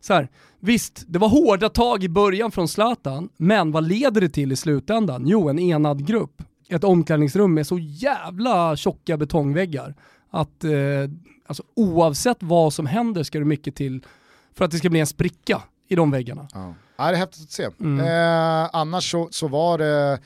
[0.00, 0.28] så här,
[0.60, 4.56] visst, det var hårda tag i början från Zlatan, men vad leder det till i
[4.56, 5.26] slutändan?
[5.26, 6.42] Jo, en enad grupp.
[6.68, 9.94] Ett omklädningsrum med så jävla tjocka betongväggar
[10.30, 10.70] att eh,
[11.46, 14.04] alltså, oavsett vad som händer ska det mycket till
[14.54, 16.48] för att det ska bli en spricka i de väggarna.
[16.54, 16.74] Ja.
[16.96, 17.68] Ja, det är häftigt att se.
[17.80, 18.00] Mm.
[18.00, 20.18] Eh, annars så, så var det,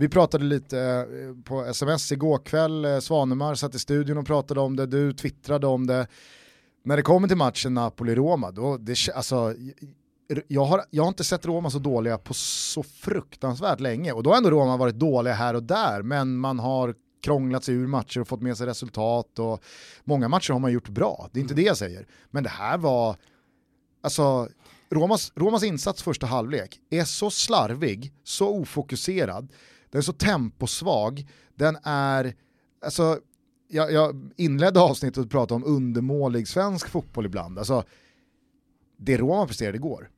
[0.00, 4.60] vi pratade lite eh, på sms igår kväll, eh, Svanemar satt i studion och pratade
[4.60, 6.06] om det, du twittrade om det.
[6.84, 9.54] När det kommer till matchen Napoli-Roma, då, det, alltså,
[10.48, 14.30] jag, har, jag har inte sett Roma så dåliga på så fruktansvärt länge och då
[14.30, 18.20] har ändå Roma varit dåliga här och där men man har krånglat sig ur matcher
[18.20, 19.62] och fått med sig resultat och
[20.04, 22.06] många matcher har man gjort bra, det är inte det jag säger.
[22.30, 23.16] Men det här var,
[24.02, 24.48] alltså
[24.90, 29.52] Romas, Romas insats första halvlek är så slarvig, så ofokuserad,
[29.90, 32.34] den är så temposvag, den är,
[32.84, 33.18] alltså,
[33.68, 37.58] jag, jag inledde avsnittet och pratade om undermålig svensk fotboll ibland.
[37.58, 37.84] Alltså,
[38.96, 40.10] det Roma presterade igår.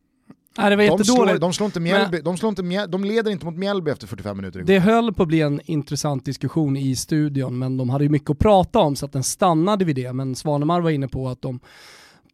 [0.59, 3.31] Nej, det var De, slår, de, slår inte Mjällby, de, slår inte Mjäl, de leder
[3.31, 4.63] inte mot Mjällby efter 45 minuter.
[4.63, 8.31] Det höll på att bli en intressant diskussion i studion, men de hade ju mycket
[8.31, 10.13] att prata om så att den stannade vid det.
[10.13, 11.61] Men Svanemar var inne på att de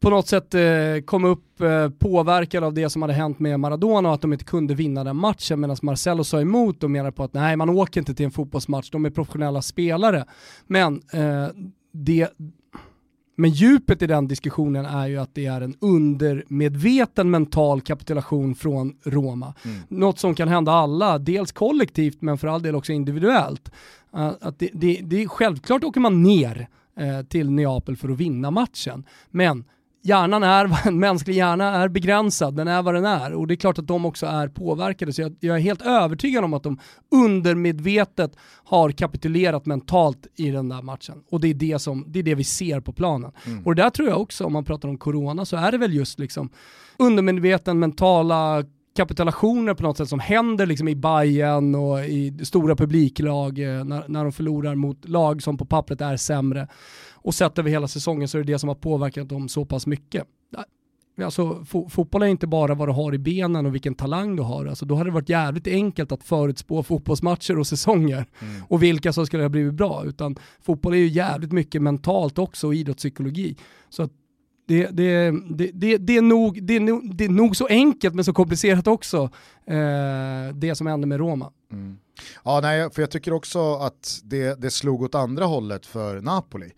[0.00, 0.62] på något sätt eh,
[1.04, 4.44] kom upp eh, påverkade av det som hade hänt med Maradona och att de inte
[4.44, 8.00] kunde vinna den matchen medan Marcelo sa emot och menade på att nej, man åker
[8.00, 10.24] inte till en fotbollsmatch, de är professionella spelare.
[10.66, 11.48] Men eh,
[11.92, 12.28] det
[13.38, 18.96] men djupet i den diskussionen är ju att det är en undermedveten mental kapitulation från
[19.04, 19.54] Roma.
[19.64, 19.78] Mm.
[19.88, 23.70] Något som kan hända alla, dels kollektivt men för all del också individuellt.
[24.16, 28.18] Uh, att det, det, det är självklart åker man ner eh, till Neapel för att
[28.18, 29.64] vinna matchen, men
[30.06, 33.56] hjärnan är, en mänsklig hjärna är begränsad, den är vad den är och det är
[33.56, 36.78] klart att de också är påverkade så jag, jag är helt övertygad om att de
[37.10, 38.32] undermedvetet
[38.64, 42.34] har kapitulerat mentalt i den där matchen och det är det, som, det, är det
[42.34, 43.32] vi ser på planen.
[43.64, 45.94] Och det där tror jag också, om man pratar om corona, så är det väl
[45.94, 46.50] just liksom
[46.98, 48.64] undermedveten mentala
[48.96, 54.04] kapitulationer på något sätt som händer liksom i Bayern och i stora publiklag eh, när,
[54.08, 56.68] när de förlorar mot lag som på pappret är sämre.
[57.26, 59.86] Och sett över hela säsongen så är det det som har påverkat dem så pass
[59.86, 60.24] mycket.
[61.24, 64.42] Alltså, fo fotboll är inte bara vad du har i benen och vilken talang du
[64.42, 64.66] har.
[64.66, 68.26] Alltså, då hade det varit jävligt enkelt att förutspå fotbollsmatcher och säsonger
[68.68, 70.04] och vilka som skulle ha blivit bra.
[70.04, 73.56] Utan fotboll är ju jävligt mycket mentalt också och idrottspsykologi.
[73.88, 74.10] Så att
[74.66, 78.14] det, det, det, det, det, är nog, det, är nog, det är nog så enkelt
[78.14, 79.30] men så komplicerat också,
[79.66, 81.52] eh, det som hände med Roma.
[81.72, 81.98] Mm.
[82.44, 86.70] Ja, nej, för jag tycker också att det, det slog åt andra hållet för Napoli.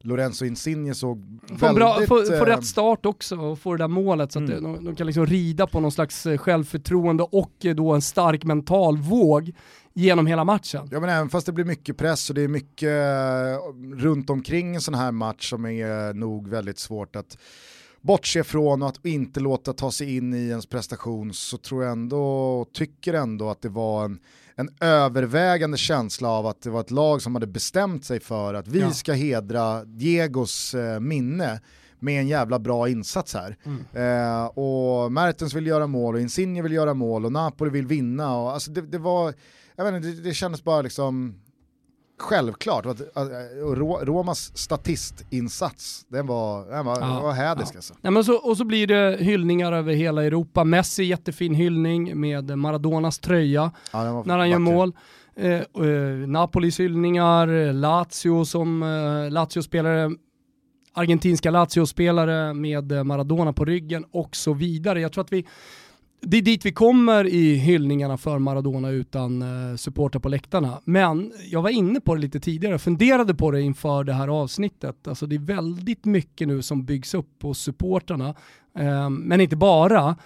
[0.00, 2.08] Lorenzo Insigne såg Få, en bra, väldigt...
[2.08, 4.62] få, få eh, rätt start också och få det där målet så att Mm.
[4.62, 8.02] det, de, de kan liksom rida på någon slags eh, självförtroende och eh, då en
[8.02, 9.52] stark mental våg
[9.94, 10.88] genom hela matchen.
[10.90, 14.74] Ja men även fast det blir mycket press och det är mycket eh, runt omkring
[14.74, 17.38] en sån här match som är nog väldigt svårt att
[18.00, 21.92] bortse från och att inte låta ta sig in i ens prestation så tror jag
[21.92, 24.18] ändå, tycker ändå att det var en,
[24.58, 28.68] en övervägande känsla av att det var ett lag som hade bestämt sig för att
[28.68, 28.90] vi Ja.
[28.90, 31.60] ska hedra Diegos eh, minne
[31.98, 33.56] med en jävla bra insats här.
[33.92, 38.36] Eh, och Mertens vill göra mål och Insigne vill göra mål och Napoli vill vinna.
[38.36, 39.34] Och, alltså det, det var,
[39.76, 41.34] jag vet inte, det, det kändes bara liksom
[42.18, 42.84] självklart.
[43.76, 47.78] Ro- Romas statistinsats, den var, den var, Ja, var hädisk ja.
[47.78, 47.94] alltså.
[48.00, 50.64] Nej, men så, och så blir det hyllningar över hela Europa.
[50.64, 54.72] Messi jättefin hyllning med Maradonas tröja Ja, när han gör vacker.
[54.74, 54.92] mål.
[55.36, 60.10] Eh, eh, Napolis hyllningar, Lazio som eh, Lazio-spelare,
[60.94, 65.00] argentinska Lazio-spelare med eh, Maradona på ryggen och så vidare.
[65.00, 65.46] Jag tror att vi,
[66.20, 70.80] det är dit vi kommer i hyllningarna för Maradona utan eh, supportrar på läktarna.
[70.84, 75.08] Men jag var inne på det lite tidigare, funderade på det inför det här avsnittet.
[75.08, 78.34] Alltså det är väldigt mycket nu som byggs upp på supportrarna,
[78.78, 80.16] eh, men inte bara.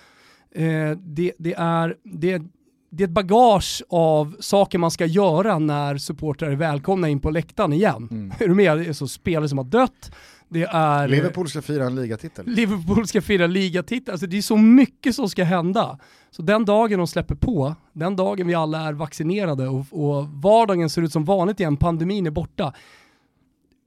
[0.55, 2.43] Eh, det, det, är, det,
[2.91, 7.31] det är ett bagage av saker man ska göra när supportrar är välkomna in på
[7.31, 8.33] läktaren igen.
[8.41, 8.79] Är du med?
[8.79, 10.13] Det är så spelare som har dött,
[10.53, 11.09] det är...
[11.09, 12.47] Liverpool ska fira en ligatitel.
[12.47, 14.13] Liverpool ska fira ligatitel.
[14.13, 15.99] Alltså det är så mycket som ska hända.
[16.31, 20.91] Så den dagen de släpper på, den dagen vi alla är vaccinerade och, och vardagen
[20.91, 22.73] ser ut som vanligt igen, pandemin är borta.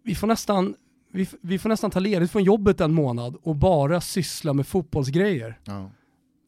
[0.04, 0.76] Vi får nästan,
[1.12, 5.60] vi, vi får nästan ta ledigt från jobbet en månad och bara syssla med fotbollsgrejer.
[5.64, 5.92] Ja,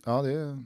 [0.05, 0.63] ja det, är,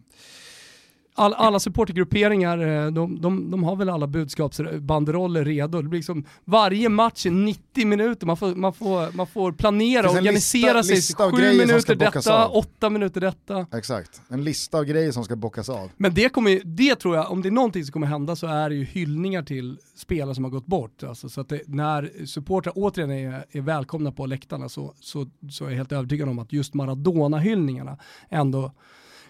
[1.14, 5.82] all, alla supportergrupperingar, eh, de, de, de har väl alla budskapsbanderoller redo.
[5.82, 10.10] Det blir liksom, varje match är 90 minuter, man får, man får, man får planera
[10.10, 10.96] och organisera lista, sig.
[10.96, 12.56] lista av Sju grejer som ska minuter detta, av.
[12.56, 13.66] åtta minuter detta.
[13.74, 15.90] Exakt, en lista av grejer som ska bockas av.
[15.98, 18.70] Men det, kommer, det tror jag, om det är någonting som kommer hända så är
[18.70, 21.04] det ju hyllningar till spelare som har gått bort.
[21.04, 25.66] Alltså, så att det, när supportrar återigen är, är välkomna på läktarna så, så, så
[25.66, 27.98] är jag helt övertygad om att just Maradona-hyllningarna
[28.30, 28.72] ändå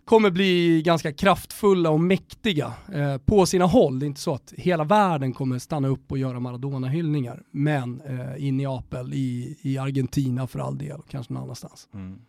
[0.06, 4.00] kommer bli ganska kraftfulla och mäktiga eh, på sina håll.
[4.00, 8.36] Det är inte så att hela världen kommer stanna upp och göra Maradona-hyllningar, men eh,
[8.36, 11.90] i Neapel, i, i Argentina för all del, och kanske någon annanstans.
[11.94, 12.20] Mm.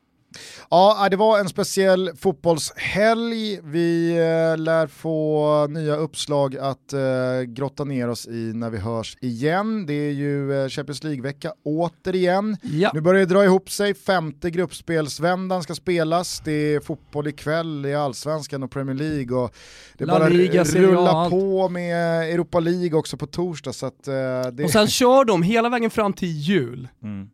[0.70, 3.60] Ja, det var en speciell fotbollshelg.
[3.62, 7.00] Vi eh, lär få nya uppslag att eh,
[7.46, 9.86] grotta ner oss i när vi hörs igen.
[9.86, 12.56] Det är ju Champions League-vecka återigen.
[12.62, 12.90] Ja.
[12.94, 17.94] Nu börjar det dra ihop sig, femte gruppspelsvändan ska spelas, det är fotboll ikväll i
[17.94, 19.54] Allsvenskan och Premier League och
[19.98, 23.72] det La bara Liga, rullar på med Europa League också på torsdag.
[23.72, 24.64] Så att, det...
[24.64, 26.88] Och sen kör de hela vägen fram till jul.
[27.02, 27.28] Mm.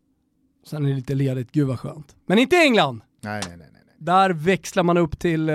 [0.69, 2.17] Sen är det lite ledigt, gud vad skönt.
[2.27, 3.01] Men inte England!
[3.21, 3.69] Nej, nej, nej.
[3.73, 3.83] nej.
[3.99, 5.55] Där växlar man upp till eh,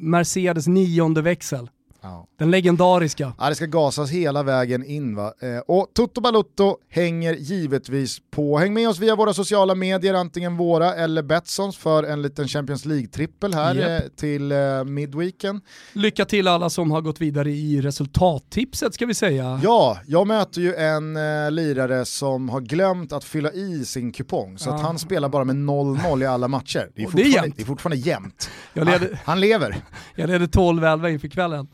[0.00, 1.70] Mercedes nionde växel.
[2.06, 2.26] Ja.
[2.38, 3.32] Den legendariska.
[3.38, 5.32] Ja, det ska gasas hela vägen in va.
[5.40, 8.58] Eh, och Toto Balutto hänger givetvis på.
[8.58, 12.84] Häng med oss via våra sociala medier, antingen våra eller Betssons för en liten Champions
[12.86, 14.02] League-trippel här Japp.
[14.04, 15.60] eh, till eh, midweeken.
[15.92, 19.60] Lycka till alla som har gått vidare i resultattipset ska vi säga.
[19.62, 24.58] Ja, jag möter ju en eh, lirare som har glömt att fylla i sin kupong,
[24.58, 24.82] så att Ah.
[24.86, 26.90] han spelar bara med 0-0 i alla matcher.
[26.94, 27.56] Det är Och det är fortfarande, jämnt.
[27.56, 28.50] det är fortfarande jämnt.
[28.72, 29.76] Leder, Ah, han lever.
[30.14, 31.66] jag leder 12-11 inför kvällen.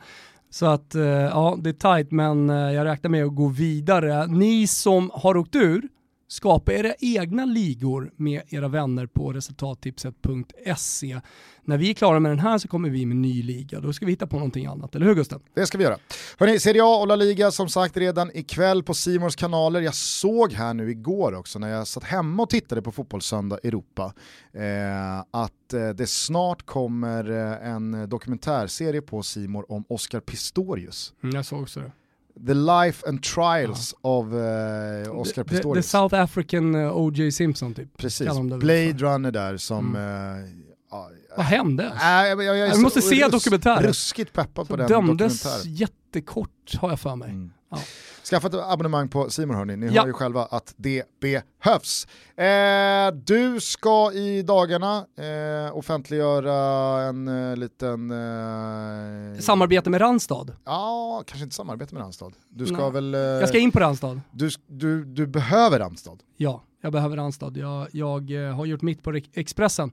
[0.50, 4.26] Så att eh, ja, det är tight men eh, jag räknar med att gå vidare.
[4.26, 5.88] Ni som har åkt ur,
[6.30, 11.20] skapa era egna ligor med era vänner på resultattipset.se.
[11.64, 13.80] När vi är klara med den här så kommer vi med ny liga.
[13.80, 15.40] Då ska vi hitta på någonting annat, eller hur Gusten?
[15.54, 15.98] Det ska vi göra.
[16.38, 19.80] Hörrni, Serie A och La Liga som sagt redan ikväll på Simors kanaler.
[19.80, 24.14] Jag såg här nu igår också när jag satt hemma och tittade på Fotbollssöndag Europa
[24.52, 31.12] eh, att eh, det snart kommer eh, en dokumentärserie på Simor om Oscar Pistorius.
[31.22, 31.92] Mm, jag såg också det.
[32.46, 34.38] The Life and Trials of eh,
[35.20, 35.86] Oscar The, the Pistorius.
[35.90, 37.32] South African eh, O.J.
[37.32, 37.96] Simpson typ.
[37.96, 38.92] Precis, Blade.
[38.92, 39.96] Runner där som...
[39.96, 40.40] Mm.
[40.44, 40.50] Eh,
[40.90, 41.84] ja, Vad hände?
[41.84, 43.82] äh, jag, jag, jag är Vi så måste se rus- dokumentären.
[43.82, 45.74] Ruskigt peppad på den dömdes dokumentären.
[46.14, 47.28] Jättekort har jag för mig.
[47.30, 47.52] Mm.
[47.70, 47.78] Ja.
[48.30, 50.00] Skaffa ett abonnemang på Simon hörni, ni Ja.
[50.00, 52.06] hör ju själva att det behövs.
[52.36, 58.10] Eh, du ska i dagarna eh, offentliggöra en eh, liten...
[58.10, 60.46] Eh, Samarbete med Randstad.
[60.64, 62.30] Ja, kanske inte samarbete med Randstad.
[62.48, 62.90] Du ska Nej.
[62.92, 63.14] väl...
[63.14, 64.20] Eh, Jag ska in på Randstad.
[64.30, 66.16] du, du, du behöver Randstad.
[66.36, 67.52] Ja, jag behöver Randstad.
[67.56, 69.92] Jag, jag eh, har gjort mitt på Re- Expressen.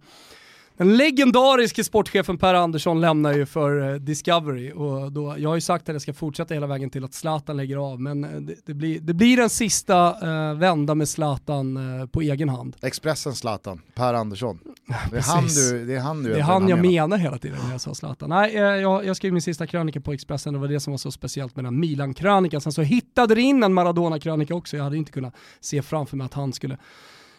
[0.78, 5.62] Den legendariske sportchefen Per Andersson lämnar ju för eh, Discovery och då, jag har ju
[5.62, 8.56] sagt att jag ska fortsätta hela vägen till att Zlatan lägger av men eh, det,
[8.66, 12.76] det, blir, det blir en sista eh, vända med Zlatan eh, på egen hand.
[12.82, 14.60] Expressen Zlatan, Per Andersson.
[15.12, 17.08] Det är han du, det är han du Det är han jag menar.
[17.08, 18.30] menar hela tiden när jag sa Zlatan.
[18.30, 21.12] Nej, jag, jag skrev min sista krönika på Expressen, det var det som var så
[21.12, 22.62] speciellt med den Milan-krönikan.
[22.62, 26.26] Sen så hittade det in en Maradona-krönika också, jag hade inte kunnat se framför mig
[26.26, 26.78] att han skulle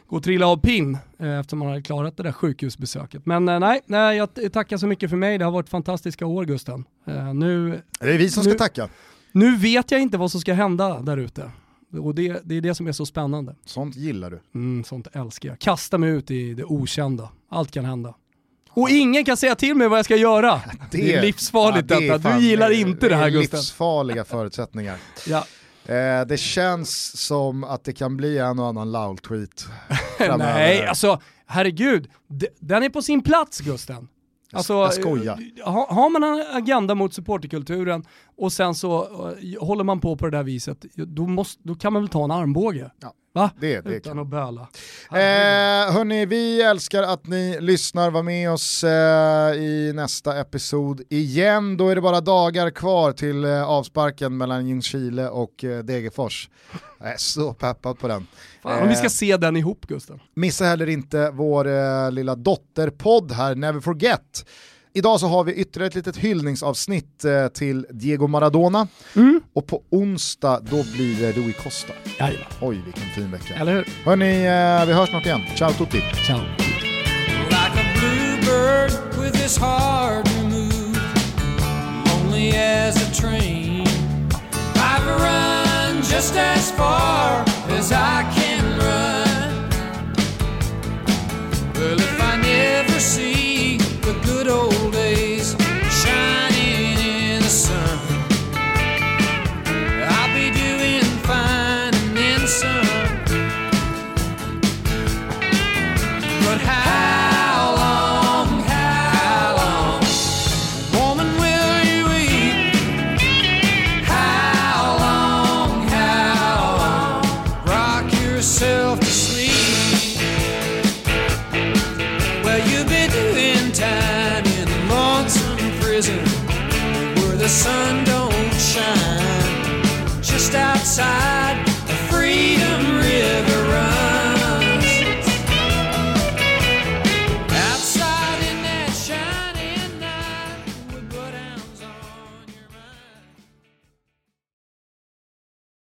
[0.09, 3.26] gå och trilla av pinn eh, eftersom han hade klarat det där sjukhusbesöket.
[3.26, 6.44] Men eh, nej, nej, jag tackar så mycket för mig, det har varit fantastiska år
[6.44, 6.84] Gusten.
[7.06, 8.88] Eh, nu, Det är vi som ska Nu- tacka.
[9.32, 11.50] nu vet jag inte vad som ska hända där ute.
[12.02, 13.54] Och det, det är det som är så spännande.
[13.64, 14.40] Sånt gillar du.
[14.54, 15.59] Mm, sånt älskar jag.
[15.59, 17.28] Kasta mig ut i det okända.
[17.50, 18.14] Allt kan hända.
[18.70, 20.61] Och ingen kan säga till mig vad jag ska göra.
[20.90, 22.36] Det, är livsfarligt ja, det är detta.
[22.38, 23.59] du gillar inte det, här är Gusten.
[23.59, 24.96] livsfarliga förutsättningar.
[25.28, 25.44] Ja.
[25.89, 29.66] Eh, det känns som att det kan bli en och annan Laul-tweet.
[30.39, 32.09] Nej, alltså herregud.
[32.61, 34.09] Den är på sin plats Gusten.
[34.53, 35.39] Alltså, jag skojar.
[35.59, 38.05] eh, ha- Har man en agenda mot supporterkulturen
[38.39, 41.93] och sen så eh, håller man på på det där viset, då, måste, då kan
[41.93, 42.91] man väl ta en armbåge?
[43.03, 43.51] Ja, Va?
[43.61, 44.61] det- det Utan att böla.
[45.11, 48.11] Eh, hörni, vi älskar att ni lyssnar.
[48.11, 51.76] Var med oss eh, i nästa episod igen.
[51.76, 56.51] Då är det bara dagar kvar till eh, avsparken mellan Ljungskile och eh, Degerfors.
[57.01, 58.26] Jag är så peppad på den.
[58.62, 60.20] Fan, om vi Eh, ska se den ihop Gusten.
[60.34, 64.49] Missa heller inte vår eh, lilla dotterpodd här, Never Forget.
[64.93, 68.89] Idag så har vi ytterligare ett litet hyllningsavsnitt eh, till Diego Maradona
[69.55, 71.93] och på onsdag då blir det Rui Costa.
[72.18, 72.47] Jajamän.
[72.61, 73.55] Oj vilken fin vecka.
[73.55, 73.89] Eller hur?
[74.05, 75.41] Hörni, eh, vi hörs snart igen.
[75.57, 76.03] Ciao tutti!
[76.26, 76.41] Ciao.
[77.51, 80.99] like a bluebird with his heart removed,
[82.07, 83.86] lonely as a train.
[84.76, 87.45] I've run just as far
[87.78, 89.70] as I can run.
[91.74, 93.38] Well, if I never see